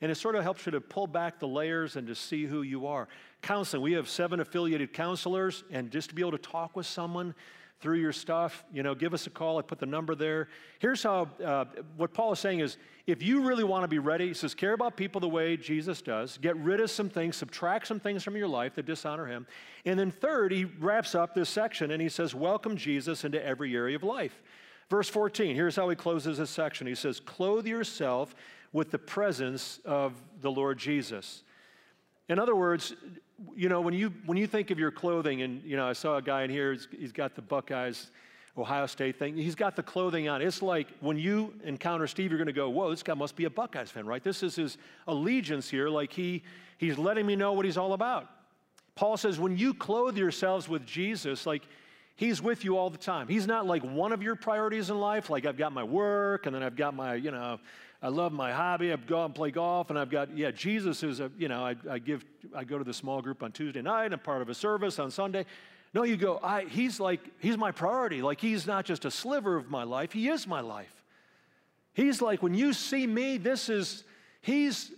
And 0.00 0.10
it 0.10 0.14
sort 0.14 0.34
of 0.36 0.42
helps 0.42 0.64
you 0.64 0.72
to 0.72 0.80
pull 0.80 1.06
back 1.06 1.38
the 1.38 1.46
layers 1.46 1.96
and 1.96 2.06
to 2.06 2.14
see 2.14 2.46
who 2.46 2.62
you 2.62 2.86
are. 2.86 3.08
Counseling, 3.42 3.82
we 3.82 3.92
have 3.92 4.08
seven 4.08 4.40
affiliated 4.40 4.94
counselors, 4.94 5.64
and 5.70 5.90
just 5.90 6.08
to 6.08 6.14
be 6.14 6.22
able 6.22 6.32
to 6.32 6.38
talk 6.38 6.74
with 6.74 6.86
someone 6.86 7.34
through 7.80 7.98
your 7.98 8.12
stuff, 8.12 8.64
you 8.72 8.82
know, 8.82 8.94
give 8.94 9.14
us 9.14 9.26
a 9.26 9.30
call. 9.30 9.58
I 9.58 9.62
put 9.62 9.78
the 9.78 9.86
number 9.86 10.14
there. 10.14 10.48
Here's 10.80 11.02
how, 11.02 11.28
uh, 11.42 11.64
what 11.96 12.12
Paul 12.12 12.32
is 12.32 12.38
saying 12.38 12.60
is 12.60 12.76
if 13.06 13.22
you 13.22 13.42
really 13.42 13.64
want 13.64 13.84
to 13.84 13.88
be 13.88 13.98
ready, 13.98 14.28
he 14.28 14.34
says, 14.34 14.54
care 14.54 14.74
about 14.74 14.96
people 14.96 15.20
the 15.20 15.28
way 15.28 15.56
Jesus 15.56 16.02
does, 16.02 16.38
get 16.38 16.56
rid 16.56 16.80
of 16.80 16.90
some 16.90 17.08
things, 17.08 17.36
subtract 17.36 17.86
some 17.86 17.98
things 17.98 18.22
from 18.22 18.36
your 18.36 18.48
life 18.48 18.74
that 18.74 18.84
dishonor 18.84 19.26
him. 19.26 19.46
And 19.86 19.98
then, 19.98 20.10
third, 20.10 20.52
he 20.52 20.66
wraps 20.66 21.14
up 21.14 21.34
this 21.34 21.48
section 21.48 21.90
and 21.90 22.02
he 22.02 22.10
says, 22.10 22.34
welcome 22.34 22.76
Jesus 22.76 23.24
into 23.24 23.44
every 23.44 23.74
area 23.74 23.96
of 23.96 24.02
life. 24.02 24.42
Verse 24.90 25.08
14, 25.08 25.54
here's 25.54 25.76
how 25.76 25.88
he 25.88 25.96
closes 25.96 26.38
this 26.38 26.50
section. 26.50 26.86
He 26.86 26.94
says, 26.94 27.20
clothe 27.20 27.66
yourself 27.66 28.34
with 28.72 28.90
the 28.90 28.98
presence 28.98 29.80
of 29.84 30.20
the 30.40 30.50
Lord 30.50 30.78
Jesus. 30.78 31.44
In 32.30 32.38
other 32.38 32.54
words, 32.54 32.94
you 33.56 33.68
know, 33.68 33.80
when 33.80 33.92
you, 33.92 34.14
when 34.24 34.38
you 34.38 34.46
think 34.46 34.70
of 34.70 34.78
your 34.78 34.92
clothing, 34.92 35.42
and, 35.42 35.60
you 35.64 35.76
know, 35.76 35.88
I 35.88 35.94
saw 35.94 36.16
a 36.16 36.22
guy 36.22 36.44
in 36.44 36.50
here, 36.50 36.72
he's, 36.72 36.86
he's 36.96 37.12
got 37.12 37.34
the 37.34 37.42
Buckeyes, 37.42 38.12
Ohio 38.56 38.86
State 38.86 39.18
thing. 39.18 39.36
He's 39.36 39.56
got 39.56 39.74
the 39.74 39.82
clothing 39.82 40.28
on. 40.28 40.40
It's 40.40 40.62
like 40.62 40.86
when 41.00 41.18
you 41.18 41.52
encounter 41.64 42.06
Steve, 42.06 42.30
you're 42.30 42.38
going 42.38 42.46
to 42.46 42.52
go, 42.52 42.70
whoa, 42.70 42.88
this 42.88 43.02
guy 43.02 43.14
must 43.14 43.34
be 43.34 43.46
a 43.46 43.50
Buckeyes 43.50 43.90
fan, 43.90 44.06
right? 44.06 44.22
This 44.22 44.44
is 44.44 44.54
his 44.54 44.78
allegiance 45.08 45.68
here. 45.68 45.88
Like 45.88 46.12
he, 46.12 46.44
he's 46.78 46.98
letting 46.98 47.26
me 47.26 47.34
know 47.34 47.52
what 47.52 47.64
he's 47.64 47.76
all 47.76 47.94
about. 47.94 48.28
Paul 48.94 49.16
says, 49.16 49.40
when 49.40 49.58
you 49.58 49.74
clothe 49.74 50.16
yourselves 50.16 50.68
with 50.68 50.86
Jesus, 50.86 51.46
like 51.46 51.62
he's 52.14 52.40
with 52.40 52.64
you 52.64 52.76
all 52.76 52.90
the 52.90 52.98
time. 52.98 53.26
He's 53.26 53.48
not 53.48 53.66
like 53.66 53.82
one 53.82 54.12
of 54.12 54.22
your 54.22 54.36
priorities 54.36 54.88
in 54.88 55.00
life, 55.00 55.30
like 55.30 55.46
I've 55.46 55.56
got 55.56 55.72
my 55.72 55.82
work 55.82 56.46
and 56.46 56.54
then 56.54 56.62
I've 56.62 56.76
got 56.76 56.94
my, 56.94 57.16
you 57.16 57.32
know, 57.32 57.58
I 58.02 58.08
love 58.08 58.32
my 58.32 58.50
hobby. 58.50 58.92
I've 58.92 59.06
gone 59.06 59.26
and 59.26 59.34
play 59.34 59.50
golf, 59.50 59.90
and 59.90 59.98
I've 59.98 60.10
got 60.10 60.36
yeah. 60.36 60.50
Jesus 60.50 61.02
is 61.02 61.20
a 61.20 61.30
you 61.36 61.48
know 61.48 61.64
I, 61.64 61.76
I 61.88 61.98
give 61.98 62.24
I 62.54 62.64
go 62.64 62.78
to 62.78 62.84
the 62.84 62.94
small 62.94 63.20
group 63.20 63.42
on 63.42 63.52
Tuesday 63.52 63.82
night. 63.82 64.12
I'm 64.12 64.18
part 64.18 64.40
of 64.40 64.48
a 64.48 64.54
service 64.54 64.98
on 64.98 65.10
Sunday. 65.10 65.44
No, 65.92 66.04
you 66.04 66.16
go. 66.16 66.40
I, 66.42 66.64
he's 66.64 66.98
like 66.98 67.20
he's 67.40 67.58
my 67.58 67.72
priority. 67.72 68.22
Like 68.22 68.40
he's 68.40 68.66
not 68.66 68.86
just 68.86 69.04
a 69.04 69.10
sliver 69.10 69.56
of 69.56 69.70
my 69.70 69.82
life. 69.82 70.12
He 70.12 70.28
is 70.28 70.46
my 70.46 70.60
life. 70.60 71.04
He's 71.92 72.22
like 72.22 72.42
when 72.42 72.54
you 72.54 72.72
see 72.72 73.06
me, 73.06 73.36
this 73.36 73.68
is 73.68 74.04
he's 74.40 74.92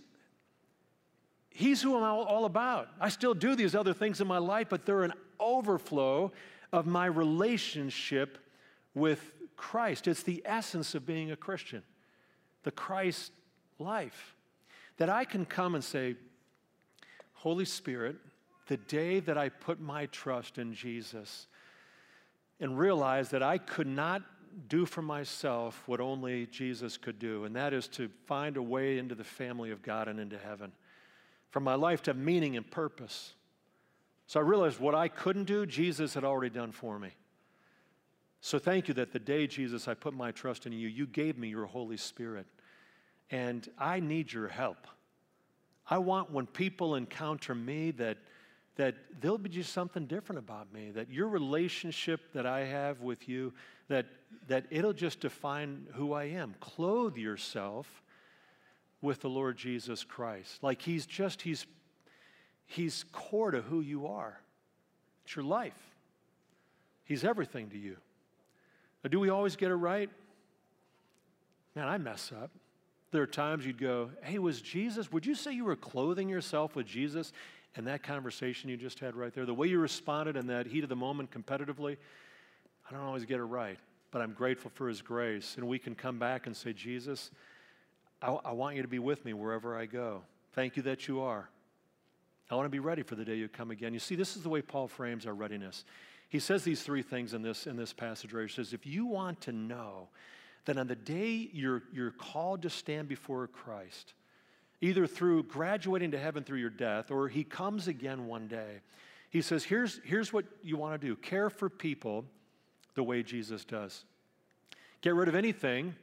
he's 1.49 1.81
who 1.81 1.97
I'm 1.97 2.03
all 2.03 2.45
about. 2.45 2.87
I 3.01 3.09
still 3.09 3.33
do 3.33 3.53
these 3.55 3.75
other 3.75 3.93
things 3.93 4.21
in 4.21 4.27
my 4.27 4.37
life, 4.37 4.67
but 4.69 4.85
they're 4.85 5.03
an 5.03 5.13
overflow 5.41 6.31
of 6.71 6.85
my 6.85 7.07
relationship 7.07 8.37
with 8.95 9.33
Christ. 9.57 10.07
It's 10.07 10.23
the 10.23 10.41
essence 10.45 10.95
of 10.95 11.05
being 11.05 11.31
a 11.31 11.35
Christian 11.35 11.83
the 12.63 12.71
Christ 12.71 13.31
life. 13.79 14.35
That 14.97 15.09
I 15.09 15.25
can 15.25 15.45
come 15.45 15.75
and 15.75 15.83
say, 15.83 16.15
Holy 17.33 17.65
Spirit, 17.65 18.15
the 18.67 18.77
day 18.77 19.19
that 19.21 19.37
I 19.37 19.49
put 19.49 19.79
my 19.79 20.05
trust 20.07 20.57
in 20.57 20.73
Jesus 20.73 21.47
and 22.59 22.77
realize 22.77 23.29
that 23.29 23.43
I 23.43 23.57
could 23.57 23.87
not 23.87 24.21
do 24.69 24.85
for 24.85 25.01
myself 25.01 25.81
what 25.87 25.99
only 25.99 26.45
Jesus 26.47 26.97
could 26.97 27.19
do, 27.19 27.43
and 27.43 27.55
that 27.55 27.73
is 27.73 27.87
to 27.89 28.09
find 28.25 28.55
a 28.55 28.61
way 28.61 28.97
into 28.99 29.15
the 29.15 29.23
family 29.23 29.71
of 29.71 29.81
God 29.81 30.07
and 30.07 30.19
into 30.19 30.37
heaven. 30.37 30.71
For 31.49 31.59
my 31.59 31.75
life 31.75 32.03
to 32.03 32.11
have 32.11 32.17
meaning 32.17 32.55
and 32.55 32.69
purpose. 32.69 33.33
So 34.27 34.39
I 34.39 34.43
realized 34.43 34.79
what 34.79 34.95
I 34.95 35.07
couldn't 35.07 35.45
do, 35.45 35.65
Jesus 35.65 36.13
had 36.13 36.23
already 36.23 36.53
done 36.53 36.71
for 36.71 36.97
me. 36.97 37.09
So 38.45 38.59
thank 38.59 38.89
you 38.89 38.93
that 38.95 39.13
the 39.13 39.19
day, 39.19 39.47
Jesus, 39.47 39.87
I 39.87 39.93
put 39.93 40.13
my 40.13 40.31
trust 40.31 40.65
in 40.65 40.73
you, 40.73 40.89
you 40.89 41.07
gave 41.07 41.37
me 41.37 41.47
your 41.47 41.65
Holy 41.65 41.95
Spirit. 41.95 42.45
And 43.31 43.65
I 43.79 44.01
need 44.01 44.33
your 44.33 44.49
help. 44.49 44.85
I 45.89 45.99
want 45.99 46.29
when 46.29 46.45
people 46.45 46.95
encounter 46.95 47.55
me 47.55 47.91
that, 47.91 48.17
that 48.75 48.95
there'll 49.21 49.37
be 49.37 49.49
just 49.49 49.71
something 49.71 50.07
different 50.07 50.39
about 50.39 50.73
me, 50.73 50.91
that 50.91 51.09
your 51.09 51.29
relationship 51.29 52.33
that 52.33 52.45
I 52.45 52.65
have 52.65 52.99
with 52.99 53.29
you, 53.29 53.53
that, 53.87 54.07
that 54.49 54.65
it'll 54.69 54.91
just 54.91 55.21
define 55.21 55.87
who 55.93 56.11
I 56.11 56.25
am. 56.25 56.53
Clothe 56.59 57.15
yourself 57.15 58.03
with 59.01 59.21
the 59.21 59.29
Lord 59.29 59.55
Jesus 59.55 60.03
Christ. 60.03 60.61
Like 60.61 60.81
he's 60.81 61.05
just, 61.05 61.43
he's, 61.43 61.65
he's 62.65 63.05
core 63.13 63.51
to 63.51 63.61
who 63.61 63.79
you 63.79 64.05
are. 64.05 64.37
It's 65.23 65.33
your 65.33 65.45
life. 65.45 65.79
He's 67.05 67.23
everything 67.23 67.69
to 67.69 67.77
you. 67.77 67.95
Do 69.09 69.19
we 69.19 69.29
always 69.29 69.55
get 69.55 69.71
it 69.71 69.75
right? 69.75 70.09
Man, 71.75 71.87
I 71.87 71.97
mess 71.97 72.31
up. 72.31 72.51
There 73.11 73.21
are 73.21 73.27
times 73.27 73.65
you'd 73.65 73.79
go, 73.79 74.09
Hey, 74.23 74.39
was 74.39 74.61
Jesus, 74.61 75.11
would 75.11 75.25
you 75.25 75.35
say 75.35 75.53
you 75.53 75.65
were 75.65 75.75
clothing 75.75 76.29
yourself 76.29 76.75
with 76.75 76.87
Jesus 76.87 77.31
And 77.75 77.87
that 77.87 78.03
conversation 78.03 78.69
you 78.69 78.77
just 78.77 78.99
had 78.99 79.15
right 79.15 79.33
there? 79.33 79.45
The 79.45 79.53
way 79.53 79.67
you 79.67 79.79
responded 79.79 80.37
in 80.37 80.47
that 80.47 80.67
heat 80.67 80.83
of 80.83 80.89
the 80.89 80.95
moment 80.95 81.31
competitively, 81.31 81.97
I 82.87 82.93
don't 82.93 83.03
always 83.03 83.25
get 83.25 83.39
it 83.39 83.43
right, 83.43 83.77
but 84.11 84.21
I'm 84.21 84.33
grateful 84.33 84.71
for 84.73 84.87
His 84.87 85.01
grace. 85.01 85.55
And 85.57 85.67
we 85.67 85.79
can 85.79 85.95
come 85.95 86.19
back 86.19 86.45
and 86.45 86.55
say, 86.55 86.73
Jesus, 86.73 87.31
I, 88.21 88.31
I 88.31 88.51
want 88.51 88.75
you 88.75 88.83
to 88.83 88.87
be 88.87 88.99
with 88.99 89.25
me 89.25 89.33
wherever 89.33 89.75
I 89.77 89.85
go. 89.85 90.21
Thank 90.53 90.77
you 90.77 90.83
that 90.83 91.07
you 91.07 91.21
are. 91.21 91.49
I 92.51 92.55
want 92.55 92.65
to 92.65 92.69
be 92.69 92.79
ready 92.79 93.01
for 93.01 93.15
the 93.15 93.25
day 93.25 93.35
you 93.35 93.47
come 93.47 93.71
again. 93.71 93.93
You 93.93 93.99
see, 93.99 94.15
this 94.15 94.35
is 94.35 94.43
the 94.43 94.49
way 94.49 94.61
Paul 94.61 94.87
frames 94.87 95.25
our 95.25 95.33
readiness. 95.33 95.85
He 96.33 96.39
says 96.39 96.63
these 96.63 96.81
three 96.81 97.03
things 97.03 97.35
in 97.35 97.43
this, 97.43 97.67
in 97.67 97.75
this 97.75 97.93
passage 97.93 98.33
where 98.33 98.41
he 98.41 98.49
says, 98.51 98.73
if 98.73 98.87
you 98.87 99.05
want 99.05 99.39
to 99.41 99.51
know 99.51 100.07
that 100.65 100.79
on 100.79 100.87
the 100.87 100.95
day 100.95 101.47
you're, 101.53 101.83
you're 101.93 102.09
called 102.09 102.63
to 102.63 102.71
stand 102.71 103.07
before 103.07 103.45
Christ, 103.45 104.15
either 104.81 105.05
through 105.05 105.43
graduating 105.43 106.09
to 106.09 106.17
heaven 106.17 106.43
through 106.43 106.57
your 106.57 106.71
death 106.71 107.11
or 107.11 107.27
he 107.27 107.43
comes 107.43 107.87
again 107.87 108.25
one 108.25 108.47
day, 108.47 108.81
he 109.29 109.43
says, 109.43 109.63
here's, 109.63 110.01
here's 110.03 110.33
what 110.33 110.45
you 110.63 110.75
want 110.75 110.99
to 110.99 111.07
do 111.07 111.15
care 111.15 111.51
for 111.51 111.69
people 111.69 112.25
the 112.95 113.03
way 113.03 113.21
Jesus 113.21 113.63
does. 113.63 114.03
Get 115.01 115.13
rid 115.13 115.27
of 115.29 115.35
anything 115.35 115.93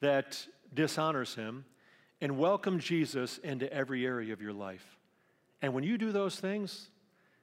that 0.00 0.46
dishonors 0.74 1.34
him 1.36 1.64
and 2.20 2.36
welcome 2.36 2.80
Jesus 2.80 3.38
into 3.38 3.72
every 3.72 4.04
area 4.04 4.34
of 4.34 4.42
your 4.42 4.52
life. 4.52 4.98
And 5.62 5.72
when 5.72 5.84
you 5.84 5.96
do 5.96 6.12
those 6.12 6.38
things, 6.38 6.90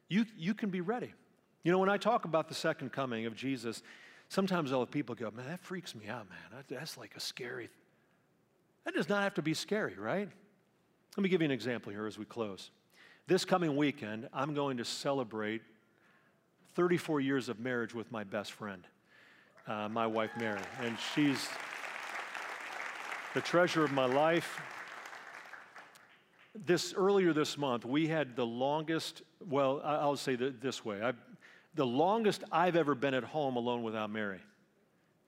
you, 0.07 0.27
you 0.37 0.53
can 0.53 0.69
be 0.69 0.81
ready. 0.81 1.11
You 1.65 1.71
know, 1.71 1.79
when 1.79 1.89
I 1.89 1.97
talk 1.97 2.25
about 2.25 2.47
the 2.47 2.53
second 2.53 2.91
coming 2.91 3.25
of 3.25 3.35
Jesus, 3.35 3.81
sometimes 4.29 4.71
all 4.71 4.81
the 4.81 4.85
people 4.85 5.15
go, 5.15 5.31
man, 5.31 5.47
that 5.47 5.63
freaks 5.63 5.95
me 5.95 6.07
out, 6.07 6.29
man. 6.29 6.63
That's 6.69 6.95
like 6.95 7.15
a 7.17 7.19
scary. 7.19 7.71
That 8.85 8.93
does 8.93 9.09
not 9.09 9.23
have 9.23 9.33
to 9.33 9.41
be 9.41 9.55
scary, 9.55 9.95
right? 9.97 10.29
Let 11.17 11.23
me 11.23 11.27
give 11.27 11.41
you 11.41 11.45
an 11.45 11.51
example 11.51 11.91
here 11.91 12.05
as 12.05 12.19
we 12.19 12.25
close. 12.25 12.69
This 13.25 13.45
coming 13.45 13.75
weekend, 13.75 14.29
I'm 14.31 14.53
going 14.53 14.77
to 14.77 14.85
celebrate 14.85 15.63
34 16.75 17.21
years 17.21 17.49
of 17.49 17.59
marriage 17.59 17.95
with 17.95 18.11
my 18.11 18.23
best 18.23 18.51
friend, 18.51 18.83
uh, 19.67 19.89
my 19.89 20.05
wife 20.05 20.29
Mary. 20.37 20.61
And 20.83 20.95
she's 21.15 21.49
the 23.33 23.41
treasure 23.41 23.83
of 23.83 23.91
my 23.91 24.05
life. 24.05 24.61
This 26.53 26.93
earlier 26.95 27.33
this 27.33 27.57
month, 27.57 27.85
we 27.85 28.07
had 28.07 28.35
the 28.35 28.45
longest, 28.45 29.23
well, 29.49 29.81
I'll 29.83 30.15
say 30.15 30.35
this 30.35 30.85
way. 30.85 31.01
I, 31.01 31.13
the 31.75 31.85
longest 31.85 32.43
I've 32.51 32.75
ever 32.75 32.95
been 32.95 33.13
at 33.13 33.23
home 33.23 33.57
alone 33.57 33.83
without 33.83 34.09
Mary. 34.09 34.39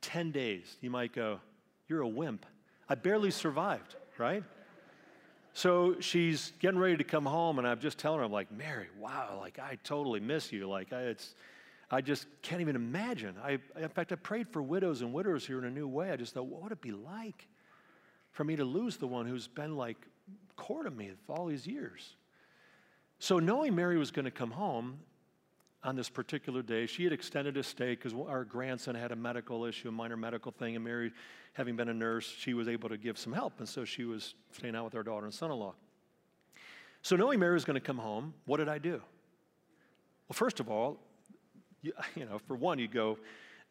10 0.01 0.31
days. 0.31 0.77
You 0.81 0.89
might 0.89 1.13
go, 1.13 1.39
You're 1.88 2.01
a 2.01 2.07
wimp. 2.07 2.45
I 2.89 2.95
barely 2.95 3.31
survived, 3.31 3.95
right? 4.17 4.43
So 5.53 5.99
she's 5.99 6.53
getting 6.60 6.79
ready 6.79 6.97
to 6.97 7.03
come 7.03 7.25
home, 7.25 7.57
and 7.57 7.67
I'm 7.67 7.79
just 7.79 7.97
telling 7.97 8.19
her, 8.19 8.25
I'm 8.25 8.31
like, 8.31 8.51
Mary, 8.51 8.88
wow, 8.99 9.38
like 9.39 9.57
I 9.57 9.79
totally 9.83 10.19
miss 10.19 10.51
you. 10.51 10.69
Like 10.69 10.93
I, 10.93 11.01
it's, 11.01 11.33
I 11.89 12.01
just 12.01 12.27
can't 12.43 12.62
even 12.62 12.75
imagine. 12.75 13.36
I, 13.43 13.57
in 13.75 13.89
fact, 13.89 14.12
I 14.12 14.15
prayed 14.15 14.47
for 14.49 14.62
widows 14.62 15.01
and 15.01 15.12
widowers 15.12 15.47
here 15.47 15.57
in 15.57 15.65
a 15.65 15.71
new 15.71 15.88
way. 15.88 16.12
I 16.12 16.15
just 16.15 16.36
thought, 16.36 16.45
what 16.45 16.62
would 16.62 16.71
it 16.71 16.81
be 16.81 16.91
like 16.91 17.47
for 18.33 18.43
me 18.43 18.55
to 18.55 18.63
lose 18.63 18.97
the 18.97 19.07
one 19.07 19.25
who's 19.25 19.47
been 19.47 19.75
like 19.75 19.97
core 20.57 20.83
to 20.83 20.91
me 20.91 21.12
for 21.25 21.36
all 21.36 21.47
these 21.47 21.65
years? 21.65 22.15
So 23.19 23.39
knowing 23.39 23.73
Mary 23.73 23.97
was 23.97 24.12
going 24.12 24.25
to 24.25 24.31
come 24.31 24.51
home 24.51 24.99
on 25.83 25.95
this 25.95 26.09
particular 26.09 26.61
day, 26.61 26.85
she 26.85 27.03
had 27.03 27.13
extended 27.13 27.55
a 27.57 27.63
stay 27.63 27.91
because 27.91 28.13
our 28.13 28.43
grandson 28.43 28.95
had 28.95 29.11
a 29.11 29.15
medical 29.15 29.65
issue, 29.65 29.89
a 29.89 29.91
minor 29.91 30.17
medical 30.17 30.51
thing, 30.51 30.75
and 30.75 30.83
Mary 30.83 31.11
having 31.53 31.75
been 31.75 31.89
a 31.89 31.93
nurse, 31.93 32.31
she 32.37 32.53
was 32.53 32.67
able 32.67 32.87
to 32.89 32.97
give 32.97 33.17
some 33.17 33.33
help. 33.33 33.53
And 33.57 33.67
so 33.67 33.83
she 33.83 34.03
was 34.03 34.35
staying 34.51 34.75
out 34.75 34.85
with 34.85 34.95
our 34.95 35.03
daughter 35.03 35.25
and 35.25 35.33
son 35.33 35.51
in 35.51 35.57
law. 35.57 35.73
So, 37.01 37.15
knowing 37.15 37.39
Mary 37.39 37.53
was 37.53 37.65
going 37.65 37.75
to 37.75 37.85
come 37.85 37.97
home, 37.97 38.33
what 38.45 38.57
did 38.57 38.69
I 38.69 38.77
do? 38.77 39.01
Well, 40.27 40.33
first 40.33 40.59
of 40.59 40.69
all, 40.69 40.99
you, 41.81 41.93
you 42.15 42.25
know, 42.25 42.39
for 42.47 42.55
one, 42.55 42.79
you 42.79 42.87
go, 42.87 43.17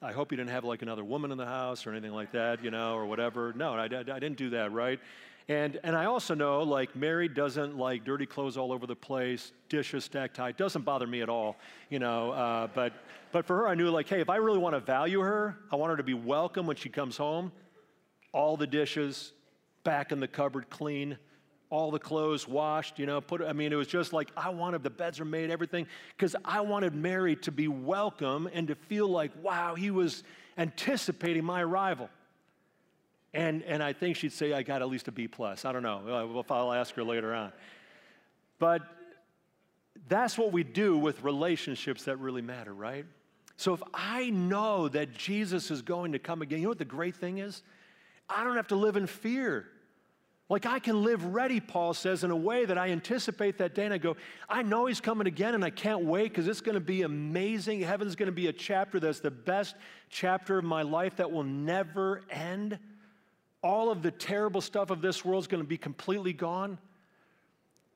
I 0.02 0.12
hope 0.12 0.30
you 0.30 0.36
didn't 0.36 0.50
have 0.50 0.64
like 0.64 0.82
another 0.82 1.04
woman 1.04 1.30
in 1.30 1.38
the 1.38 1.46
house 1.46 1.86
or 1.86 1.92
anything 1.92 2.12
like 2.12 2.32
that, 2.32 2.62
you 2.62 2.70
know, 2.70 2.94
or 2.94 3.06
whatever. 3.06 3.52
No, 3.54 3.74
I, 3.74 3.84
I, 3.84 3.98
I 3.98 4.18
didn't 4.18 4.36
do 4.36 4.50
that, 4.50 4.72
right? 4.72 5.00
And, 5.48 5.78
and 5.84 5.94
I 5.94 6.06
also 6.06 6.34
know, 6.34 6.62
like, 6.62 6.96
Mary 6.96 7.28
doesn't 7.28 7.78
like 7.78 8.04
dirty 8.04 8.26
clothes 8.26 8.56
all 8.56 8.72
over 8.72 8.86
the 8.86 8.96
place, 8.96 9.52
dishes 9.68 10.04
stacked 10.04 10.36
high. 10.36 10.52
Doesn't 10.52 10.82
bother 10.82 11.06
me 11.06 11.22
at 11.22 11.28
all, 11.28 11.56
you 11.88 12.00
know. 12.00 12.32
Uh, 12.32 12.66
but, 12.74 12.92
but 13.30 13.46
for 13.46 13.56
her, 13.58 13.68
I 13.68 13.76
knew, 13.76 13.90
like, 13.90 14.08
hey, 14.08 14.20
if 14.20 14.28
I 14.28 14.36
really 14.36 14.58
want 14.58 14.74
to 14.74 14.80
value 14.80 15.20
her, 15.20 15.56
I 15.70 15.76
want 15.76 15.90
her 15.90 15.96
to 15.98 16.02
be 16.02 16.14
welcome 16.14 16.66
when 16.66 16.76
she 16.76 16.88
comes 16.88 17.16
home 17.16 17.52
all 18.36 18.58
the 18.58 18.66
dishes 18.66 19.32
back 19.82 20.12
in 20.12 20.20
the 20.20 20.28
cupboard 20.28 20.68
clean, 20.68 21.16
all 21.70 21.90
the 21.90 21.98
clothes 21.98 22.46
washed, 22.46 22.98
you 22.98 23.06
know, 23.06 23.18
put 23.20 23.40
I 23.40 23.54
mean 23.54 23.72
it 23.72 23.76
was 23.76 23.88
just 23.88 24.12
like 24.12 24.30
I 24.36 24.50
wanted 24.50 24.82
the 24.82 24.90
beds 24.90 25.18
are 25.20 25.24
made 25.24 25.50
everything 25.50 25.86
cuz 26.18 26.36
I 26.44 26.60
wanted 26.60 26.94
Mary 26.94 27.34
to 27.36 27.50
be 27.50 27.66
welcome 27.66 28.48
and 28.52 28.68
to 28.68 28.74
feel 28.74 29.08
like 29.08 29.32
wow, 29.42 29.74
he 29.74 29.90
was 29.90 30.22
anticipating 30.58 31.44
my 31.44 31.62
arrival. 31.62 32.10
And 33.34 33.62
and 33.64 33.82
I 33.82 33.92
think 33.92 34.16
she'd 34.16 34.32
say 34.32 34.52
I 34.52 34.62
got 34.62 34.82
at 34.82 34.88
least 34.88 35.08
a 35.08 35.12
B 35.12 35.28
plus. 35.28 35.64
I 35.64 35.72
don't 35.72 35.82
know. 35.82 36.44
I'll 36.50 36.72
ask 36.72 36.94
her 36.94 37.04
later 37.04 37.34
on. 37.34 37.52
But 38.58 38.82
that's 40.08 40.38
what 40.38 40.52
we 40.52 40.62
do 40.62 40.96
with 40.96 41.22
relationships 41.22 42.04
that 42.04 42.16
really 42.18 42.42
matter, 42.42 42.72
right? 42.72 43.04
So 43.56 43.74
if 43.74 43.82
I 43.94 44.30
know 44.30 44.88
that 44.88 45.12
Jesus 45.12 45.70
is 45.70 45.82
going 45.82 46.12
to 46.12 46.18
come 46.18 46.42
again, 46.42 46.58
you 46.58 46.64
know 46.64 46.70
what 46.70 46.78
the 46.78 46.84
great 46.84 47.16
thing 47.16 47.38
is? 47.38 47.62
I 48.28 48.44
don't 48.44 48.56
have 48.56 48.68
to 48.68 48.76
live 48.76 48.96
in 48.96 49.06
fear. 49.06 49.66
Like 50.48 50.64
I 50.64 50.78
can 50.78 51.02
live 51.02 51.24
ready, 51.24 51.58
Paul 51.58 51.92
says, 51.92 52.22
in 52.22 52.30
a 52.30 52.36
way 52.36 52.66
that 52.66 52.78
I 52.78 52.90
anticipate 52.90 53.58
that 53.58 53.74
day 53.74 53.84
and 53.84 53.92
I 53.92 53.98
go, 53.98 54.16
I 54.48 54.62
know 54.62 54.86
he's 54.86 55.00
coming 55.00 55.26
again 55.26 55.54
and 55.54 55.64
I 55.64 55.70
can't 55.70 56.04
wait 56.04 56.28
because 56.28 56.46
it's 56.46 56.60
going 56.60 56.74
to 56.74 56.80
be 56.80 57.02
amazing. 57.02 57.80
Heaven's 57.80 58.14
going 58.14 58.28
to 58.28 58.32
be 58.32 58.46
a 58.46 58.52
chapter 58.52 59.00
that's 59.00 59.18
the 59.18 59.30
best 59.30 59.74
chapter 60.08 60.58
of 60.58 60.64
my 60.64 60.82
life 60.82 61.16
that 61.16 61.32
will 61.32 61.42
never 61.42 62.22
end. 62.30 62.78
All 63.66 63.90
of 63.90 64.00
the 64.00 64.12
terrible 64.12 64.60
stuff 64.60 64.90
of 64.90 65.02
this 65.02 65.24
world 65.24 65.42
is 65.42 65.48
going 65.48 65.62
to 65.62 65.68
be 65.68 65.76
completely 65.76 66.32
gone. 66.32 66.78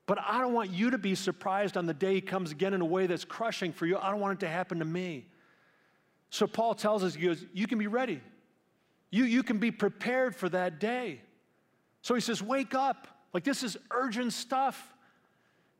But 0.05 0.19
I 0.19 0.41
don't 0.41 0.51
want 0.51 0.69
you 0.71 0.89
to 0.89 0.97
be 0.97 1.15
surprised 1.15 1.77
on 1.77 1.85
the 1.85 1.93
day 1.93 2.15
he 2.15 2.21
comes 2.21 2.51
again 2.51 2.73
in 2.73 2.81
a 2.81 2.85
way 2.85 3.07
that's 3.07 3.23
crushing 3.23 3.71
for 3.71 3.85
you. 3.85 3.97
I 3.97 4.11
don't 4.11 4.19
want 4.19 4.41
it 4.41 4.45
to 4.45 4.51
happen 4.51 4.79
to 4.79 4.85
me. 4.85 5.27
So 6.29 6.45
Paul 6.45 6.75
tells 6.75 7.05
us, 7.05 7.15
he 7.15 7.25
goes, 7.25 7.45
You 7.53 7.67
can 7.67 7.77
be 7.77 7.87
ready. 7.87 8.19
You, 9.11 9.23
you 9.23 9.43
can 9.43 9.59
be 9.59 9.71
prepared 9.71 10.35
for 10.35 10.49
that 10.49 10.81
day. 10.81 11.21
So 12.01 12.15
he 12.15 12.21
says, 12.21 12.43
Wake 12.43 12.75
up. 12.75 13.07
Like, 13.33 13.45
this 13.45 13.63
is 13.63 13.77
urgent 13.91 14.33
stuff. 14.33 14.93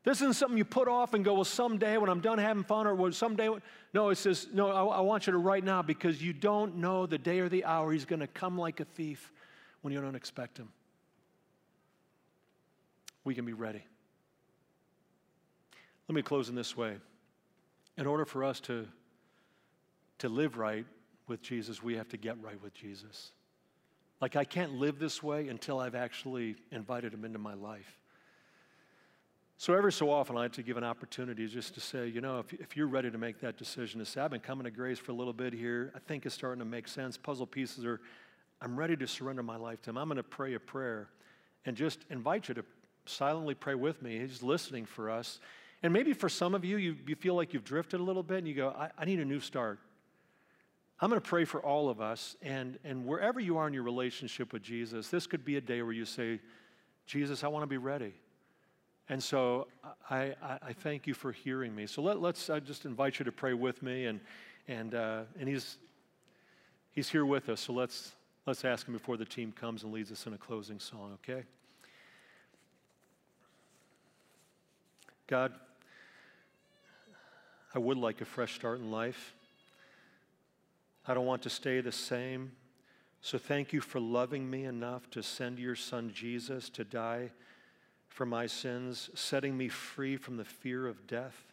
This 0.04 0.22
isn't 0.22 0.36
something 0.36 0.56
you 0.56 0.64
put 0.64 0.88
off 0.88 1.12
and 1.12 1.22
go, 1.22 1.34
Well, 1.34 1.44
someday 1.44 1.98
when 1.98 2.08
I'm 2.08 2.20
done 2.20 2.38
having 2.38 2.64
fun, 2.64 2.86
or 2.86 2.94
well, 2.94 3.12
someday. 3.12 3.50
No, 3.92 4.08
it 4.08 4.16
says, 4.16 4.48
No, 4.54 4.70
I, 4.70 4.84
I 4.84 5.00
want 5.02 5.26
you 5.26 5.32
to 5.32 5.38
right 5.38 5.62
now 5.62 5.82
because 5.82 6.22
you 6.22 6.32
don't 6.32 6.76
know 6.76 7.04
the 7.04 7.18
day 7.18 7.40
or 7.40 7.50
the 7.50 7.66
hour. 7.66 7.92
He's 7.92 8.06
going 8.06 8.20
to 8.20 8.26
come 8.26 8.56
like 8.56 8.80
a 8.80 8.86
thief 8.86 9.30
when 9.82 9.92
you 9.92 10.00
don't 10.00 10.16
expect 10.16 10.58
him. 10.58 10.68
We 13.24 13.34
can 13.34 13.44
be 13.44 13.52
ready. 13.52 13.84
Let 16.08 16.14
me 16.14 16.22
close 16.22 16.48
in 16.48 16.54
this 16.54 16.76
way. 16.76 16.96
In 17.96 18.06
order 18.06 18.24
for 18.24 18.42
us 18.42 18.58
to, 18.60 18.86
to 20.18 20.28
live 20.28 20.56
right, 20.56 20.86
with 21.26 21.42
Jesus, 21.42 21.82
we 21.82 21.96
have 21.96 22.08
to 22.08 22.16
get 22.16 22.40
right 22.42 22.60
with 22.62 22.74
Jesus. 22.74 23.32
Like, 24.20 24.36
I 24.36 24.44
can't 24.44 24.74
live 24.74 24.98
this 24.98 25.22
way 25.22 25.48
until 25.48 25.80
I've 25.80 25.94
actually 25.94 26.56
invited 26.70 27.12
him 27.12 27.24
into 27.24 27.38
my 27.38 27.54
life. 27.54 27.98
So, 29.56 29.74
every 29.74 29.92
so 29.92 30.10
often, 30.10 30.36
I 30.36 30.40
like 30.40 30.52
to 30.52 30.62
give 30.62 30.76
an 30.76 30.84
opportunity 30.84 31.46
just 31.46 31.74
to 31.74 31.80
say, 31.80 32.08
you 32.08 32.20
know, 32.20 32.38
if, 32.40 32.52
if 32.52 32.76
you're 32.76 32.88
ready 32.88 33.10
to 33.10 33.18
make 33.18 33.40
that 33.40 33.56
decision 33.56 34.00
to 34.00 34.06
say, 34.06 34.20
I've 34.20 34.30
been 34.30 34.40
coming 34.40 34.64
to 34.64 34.70
grace 34.70 34.98
for 34.98 35.12
a 35.12 35.14
little 35.14 35.32
bit 35.32 35.52
here, 35.52 35.92
I 35.94 36.00
think 36.00 36.26
it's 36.26 36.34
starting 36.34 36.58
to 36.58 36.64
make 36.64 36.88
sense. 36.88 37.16
Puzzle 37.16 37.46
pieces 37.46 37.84
are, 37.84 38.00
I'm 38.62 38.78
ready 38.78 38.96
to 38.96 39.08
surrender 39.08 39.42
my 39.42 39.56
life 39.56 39.82
to 39.82 39.90
him. 39.90 39.98
I'm 39.98 40.06
going 40.06 40.18
to 40.18 40.22
pray 40.22 40.54
a 40.54 40.60
prayer 40.60 41.08
and 41.66 41.76
just 41.76 41.98
invite 42.10 42.48
you 42.48 42.54
to 42.54 42.64
silently 43.06 43.54
pray 43.54 43.74
with 43.74 44.00
me. 44.00 44.20
He's 44.20 44.40
listening 44.40 44.86
for 44.86 45.10
us. 45.10 45.40
And 45.82 45.92
maybe 45.92 46.12
for 46.12 46.28
some 46.28 46.54
of 46.54 46.64
you, 46.64 46.76
you, 46.76 46.96
you 47.08 47.16
feel 47.16 47.34
like 47.34 47.52
you've 47.52 47.64
drifted 47.64 47.98
a 47.98 48.02
little 48.04 48.22
bit 48.22 48.38
and 48.38 48.46
you 48.46 48.54
go, 48.54 48.68
I, 48.68 48.90
I 48.96 49.04
need 49.04 49.18
a 49.18 49.24
new 49.24 49.40
start. 49.40 49.80
I'm 51.00 51.10
going 51.10 51.20
to 51.20 51.28
pray 51.28 51.44
for 51.44 51.60
all 51.60 51.88
of 51.88 52.00
us. 52.00 52.36
And, 52.40 52.78
and 52.84 53.04
wherever 53.04 53.40
you 53.40 53.58
are 53.58 53.66
in 53.66 53.74
your 53.74 53.82
relationship 53.82 54.52
with 54.52 54.62
Jesus, 54.62 55.08
this 55.08 55.26
could 55.26 55.44
be 55.44 55.56
a 55.56 55.60
day 55.60 55.82
where 55.82 55.92
you 55.92 56.04
say, 56.04 56.38
Jesus, 57.04 57.42
I 57.42 57.48
want 57.48 57.64
to 57.64 57.66
be 57.66 57.78
ready. 57.78 58.14
And 59.08 59.20
so 59.20 59.66
I, 60.08 60.36
I, 60.40 60.58
I 60.68 60.72
thank 60.72 61.08
you 61.08 61.14
for 61.14 61.32
hearing 61.32 61.74
me. 61.74 61.88
So 61.88 62.00
let, 62.00 62.16
us 62.16 62.48
I 62.48 62.60
just 62.60 62.84
invite 62.84 63.18
you 63.18 63.24
to 63.24 63.32
pray 63.32 63.54
with 63.54 63.82
me. 63.82 64.06
And, 64.06 64.20
and, 64.68 64.94
uh, 64.94 65.22
and 65.40 65.48
he's, 65.48 65.78
he's 66.92 67.08
here 67.08 67.26
with 67.26 67.48
us. 67.48 67.60
So 67.60 67.72
let's, 67.72 68.12
Let's 68.46 68.64
ask 68.64 68.86
him 68.86 68.94
before 68.94 69.16
the 69.16 69.24
team 69.24 69.52
comes 69.52 69.84
and 69.84 69.92
leads 69.92 70.10
us 70.10 70.26
in 70.26 70.32
a 70.32 70.38
closing 70.38 70.80
song, 70.80 71.16
okay? 71.22 71.44
God, 75.28 75.52
I 77.74 77.78
would 77.78 77.96
like 77.96 78.20
a 78.20 78.24
fresh 78.24 78.54
start 78.54 78.80
in 78.80 78.90
life. 78.90 79.34
I 81.06 81.14
don't 81.14 81.26
want 81.26 81.42
to 81.42 81.50
stay 81.50 81.80
the 81.80 81.92
same. 81.92 82.52
So 83.20 83.38
thank 83.38 83.72
you 83.72 83.80
for 83.80 84.00
loving 84.00 84.50
me 84.50 84.64
enough 84.64 85.08
to 85.10 85.22
send 85.22 85.58
your 85.58 85.76
son 85.76 86.10
Jesus 86.12 86.68
to 86.70 86.84
die 86.84 87.30
for 88.08 88.26
my 88.26 88.46
sins, 88.46 89.08
setting 89.14 89.56
me 89.56 89.68
free 89.68 90.16
from 90.16 90.36
the 90.36 90.44
fear 90.44 90.86
of 90.86 91.06
death. 91.06 91.46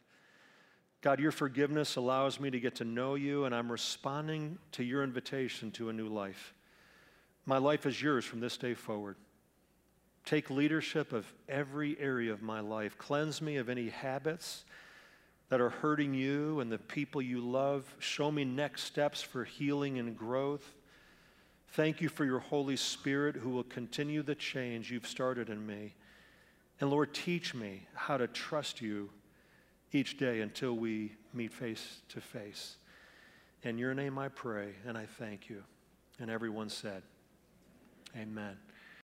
God, 1.02 1.20
your 1.20 1.32
forgiveness 1.32 1.96
allows 1.96 2.40
me 2.40 2.50
to 2.50 2.60
get 2.60 2.76
to 2.76 2.84
know 2.84 3.16
you, 3.16 3.46
and 3.46 3.56
I'm 3.56 3.72
responding 3.72 4.58
to 4.74 4.84
your 4.84 5.04
invitation 5.04 5.72
to 5.72 5.90
a 5.90 5.94
new 5.94 6.10
life. 6.10 6.54
My 7.50 7.58
life 7.58 7.88
is 7.88 8.00
yours 8.00 8.26
from 8.26 8.42
this 8.42 8.58
day 8.58 8.76
forward. 8.76 9.16
Take 10.24 10.52
leadership 10.52 11.12
of 11.12 11.26
every 11.48 12.00
area 12.00 12.32
of 12.32 12.44
my 12.44 12.60
life. 12.60 12.96
Cleanse 13.00 13.42
me 13.42 13.58
of 13.58 13.70
any 13.70 13.90
habits 13.90 14.66
that 15.50 15.60
are 15.60 15.72
hurting 15.72 16.14
you 16.14 16.60
and 16.60 16.72
the 16.72 16.78
people 16.78 17.24
you 17.24 17.42
love. 17.42 17.92
Show 17.98 18.32
me 18.32 18.46
next 18.46 18.84
steps 18.84 19.24
for 19.24 19.46
healing 19.46 19.98
and 19.98 20.16
growth. 20.16 20.76
Thank 21.70 22.02
you 22.02 22.08
for 22.08 22.24
your 22.24 22.38
Holy 22.38 22.76
Spirit 22.76 23.36
who 23.36 23.50
will 23.50 23.64
continue 23.64 24.22
the 24.22 24.36
change 24.36 24.92
you've 24.92 25.08
started 25.08 25.50
in 25.50 25.66
me. 25.66 25.96
And 26.80 26.92
Lord, 26.92 27.16
teach 27.16 27.56
me 27.56 27.88
how 27.96 28.18
to 28.18 28.28
trust 28.28 28.80
you 28.80 29.10
each 29.92 30.20
day 30.20 30.42
until 30.42 30.76
we 30.76 31.14
meet 31.34 31.52
face 31.52 32.04
to 32.10 32.22
face. 32.22 32.76
In 33.64 33.80
your 33.80 33.96
name 33.96 34.20
I 34.20 34.28
pray 34.28 34.74
and 34.86 34.96
I 34.96 35.08
thank 35.08 35.50
you. 35.50 35.64
And 36.20 36.30
everyone 36.30 36.70
said, 36.70 37.02
Amen. 38.16 38.58